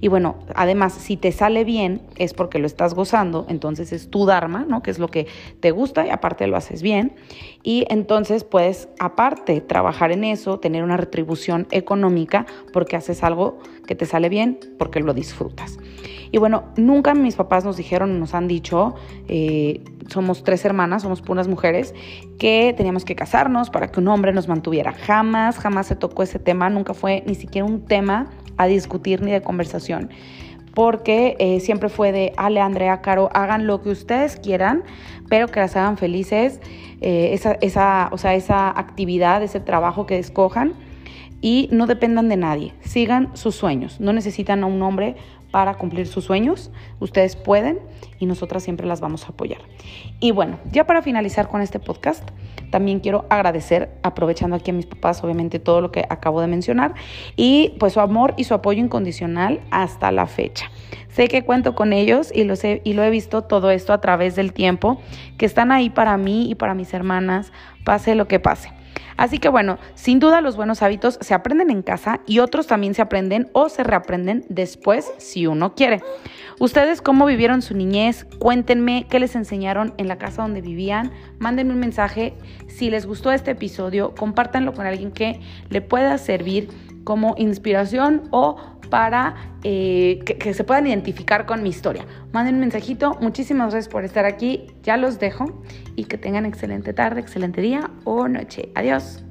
Y 0.00 0.06
bueno, 0.06 0.36
además, 0.54 0.92
si 0.92 1.16
te 1.16 1.32
sale 1.32 1.64
bien, 1.64 2.02
es 2.14 2.32
porque 2.32 2.60
lo 2.60 2.68
estás 2.68 2.94
gozando, 2.94 3.46
entonces 3.48 3.92
es 3.92 4.10
tu 4.10 4.24
Dharma, 4.24 4.64
¿no? 4.64 4.80
Que 4.80 4.92
es 4.92 5.00
lo 5.00 5.08
que 5.08 5.26
te 5.58 5.72
gusta 5.72 6.06
y 6.06 6.10
aparte 6.10 6.46
lo 6.46 6.56
haces 6.56 6.82
bien. 6.82 7.16
Y 7.64 7.84
entonces 7.88 8.44
puedes, 8.44 8.88
aparte, 9.00 9.60
trabajar 9.60 10.12
en 10.12 10.22
eso, 10.22 10.60
tener 10.60 10.84
una 10.84 10.96
retribución 10.96 11.66
económica 11.72 12.46
porque 12.72 12.94
haces 12.94 13.24
algo 13.24 13.58
que 13.88 13.96
te 13.96 14.06
sale 14.06 14.28
bien, 14.28 14.60
porque 14.78 15.00
lo 15.00 15.14
disfrutas. 15.14 15.80
Y 16.32 16.38
bueno, 16.38 16.64
nunca 16.76 17.14
mis 17.14 17.36
papás 17.36 17.64
nos 17.64 17.76
dijeron, 17.76 18.18
nos 18.18 18.34
han 18.34 18.48
dicho, 18.48 18.94
eh, 19.28 19.84
somos 20.08 20.42
tres 20.42 20.64
hermanas, 20.64 21.02
somos 21.02 21.20
puras 21.20 21.46
mujeres, 21.46 21.94
que 22.38 22.74
teníamos 22.76 23.04
que 23.04 23.14
casarnos 23.14 23.68
para 23.68 23.92
que 23.92 24.00
un 24.00 24.08
hombre 24.08 24.32
nos 24.32 24.48
mantuviera. 24.48 24.92
Jamás, 24.92 25.58
jamás 25.58 25.86
se 25.86 25.94
tocó 25.94 26.22
ese 26.22 26.38
tema, 26.38 26.70
nunca 26.70 26.94
fue 26.94 27.22
ni 27.26 27.34
siquiera 27.34 27.66
un 27.66 27.84
tema 27.84 28.30
a 28.56 28.66
discutir 28.66 29.20
ni 29.20 29.30
de 29.30 29.42
conversación 29.42 30.08
porque 30.74 31.36
eh, 31.38 31.60
siempre 31.60 31.88
fue 31.88 32.12
de 32.12 32.32
Ale, 32.36 32.60
Andrea, 32.60 33.02
Caro, 33.02 33.28
hagan 33.34 33.66
lo 33.66 33.82
que 33.82 33.90
ustedes 33.90 34.36
quieran, 34.36 34.84
pero 35.28 35.48
que 35.48 35.60
las 35.60 35.76
hagan 35.76 35.98
felices, 35.98 36.60
eh, 37.00 37.30
esa, 37.32 37.58
esa, 37.60 38.08
o 38.12 38.18
sea, 38.18 38.34
esa 38.34 38.68
actividad, 38.68 39.42
ese 39.42 39.60
trabajo 39.60 40.06
que 40.06 40.18
escojan 40.18 40.72
y 41.40 41.68
no 41.72 41.86
dependan 41.86 42.28
de 42.28 42.36
nadie, 42.36 42.74
sigan 42.80 43.36
sus 43.36 43.54
sueños, 43.54 44.00
no 44.00 44.12
necesitan 44.12 44.62
a 44.62 44.66
un 44.66 44.80
hombre 44.82 45.16
para 45.52 45.74
cumplir 45.74 46.08
sus 46.08 46.24
sueños, 46.24 46.72
ustedes 46.98 47.36
pueden 47.36 47.78
y 48.18 48.26
nosotras 48.26 48.64
siempre 48.64 48.88
las 48.88 49.00
vamos 49.00 49.26
a 49.26 49.28
apoyar. 49.28 49.60
Y 50.18 50.32
bueno, 50.32 50.58
ya 50.72 50.86
para 50.86 51.02
finalizar 51.02 51.48
con 51.48 51.60
este 51.60 51.78
podcast, 51.78 52.28
también 52.70 52.98
quiero 52.98 53.26
agradecer, 53.28 53.90
aprovechando 54.02 54.56
aquí 54.56 54.70
a 54.72 54.74
mis 54.74 54.86
papás, 54.86 55.22
obviamente 55.22 55.60
todo 55.60 55.80
lo 55.80 55.92
que 55.92 56.04
acabo 56.08 56.40
de 56.40 56.46
mencionar, 56.48 56.94
y 57.36 57.74
pues 57.78 57.92
su 57.92 58.00
amor 58.00 58.34
y 58.36 58.44
su 58.44 58.54
apoyo 58.54 58.80
incondicional 58.82 59.60
hasta 59.70 60.10
la 60.10 60.26
fecha. 60.26 60.70
Sé 61.08 61.28
que 61.28 61.44
cuento 61.44 61.74
con 61.74 61.92
ellos 61.92 62.32
y, 62.34 62.48
sé, 62.56 62.80
y 62.84 62.94
lo 62.94 63.04
he 63.04 63.10
visto 63.10 63.42
todo 63.42 63.70
esto 63.70 63.92
a 63.92 64.00
través 64.00 64.34
del 64.34 64.54
tiempo, 64.54 65.00
que 65.36 65.44
están 65.44 65.70
ahí 65.70 65.90
para 65.90 66.16
mí 66.16 66.50
y 66.50 66.54
para 66.54 66.74
mis 66.74 66.94
hermanas, 66.94 67.52
pase 67.84 68.14
lo 68.14 68.26
que 68.26 68.40
pase. 68.40 68.72
Así 69.16 69.38
que 69.38 69.48
bueno, 69.48 69.78
sin 69.94 70.18
duda 70.18 70.40
los 70.40 70.56
buenos 70.56 70.82
hábitos 70.82 71.18
se 71.20 71.34
aprenden 71.34 71.70
en 71.70 71.82
casa 71.82 72.20
y 72.26 72.38
otros 72.38 72.66
también 72.66 72.94
se 72.94 73.02
aprenden 73.02 73.48
o 73.52 73.68
se 73.68 73.84
reaprenden 73.84 74.44
después 74.48 75.12
si 75.18 75.46
uno 75.46 75.74
quiere. 75.74 76.00
¿Ustedes 76.58 77.02
cómo 77.02 77.26
vivieron 77.26 77.62
su 77.62 77.74
niñez? 77.74 78.26
Cuéntenme 78.38 79.06
qué 79.08 79.18
les 79.18 79.34
enseñaron 79.34 79.94
en 79.96 80.08
la 80.08 80.18
casa 80.18 80.42
donde 80.42 80.60
vivían. 80.60 81.10
Mándenme 81.38 81.72
un 81.72 81.80
mensaje. 81.80 82.34
Si 82.68 82.90
les 82.90 83.06
gustó 83.06 83.32
este 83.32 83.52
episodio, 83.52 84.14
compártanlo 84.14 84.72
con 84.72 84.86
alguien 84.86 85.10
que 85.10 85.40
le 85.70 85.80
pueda 85.80 86.16
servir 86.18 86.68
como 87.04 87.34
inspiración 87.36 88.22
o 88.30 88.56
para 88.92 89.56
eh, 89.64 90.20
que, 90.22 90.52
se 90.52 90.64
puedan 90.64 90.86
identificar 90.86 91.46
con 91.46 91.62
mi 91.62 91.70
historia. 91.70 92.06
Manden 92.30 92.56
un 92.56 92.60
mensajito, 92.60 93.16
muchísimas 93.22 93.70
gracias 93.70 93.90
por 93.90 94.04
estar 94.04 94.26
aquí, 94.26 94.66
ya 94.82 94.98
los 94.98 95.18
dejo 95.18 95.62
y 95.96 96.04
que 96.04 96.18
tengan 96.18 96.44
excelente 96.44 96.92
tarde, 96.92 97.22
excelente 97.22 97.62
día 97.62 97.90
o 98.04 98.28
noche. 98.28 98.68
Adiós. 98.74 99.24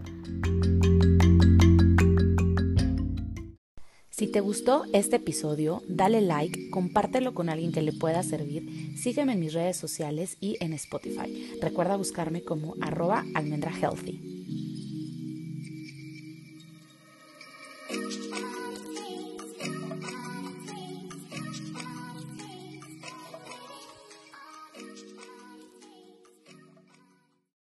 Si 4.09 4.31
te 4.31 4.39
gustó 4.39 4.85
este 4.93 5.17
episodio, 5.17 5.83
dale 5.87 6.21
like, 6.21 6.71
compártelo 6.71 7.35
con 7.35 7.47
alguien 7.47 7.71
que 7.71 7.83
le 7.83 7.93
pueda 7.93 8.23
servir, 8.23 8.97
sígueme 8.97 9.33
en 9.33 9.41
mis 9.41 9.53
redes 9.53 9.77
sociales 9.77 10.37
y 10.41 10.57
en 10.59 10.73
Spotify. 10.73 11.51
Recuerda 11.61 11.97
buscarme 11.97 12.43
como 12.43 12.73
arroba 12.81 13.25
almendrahealthy. 13.35 14.31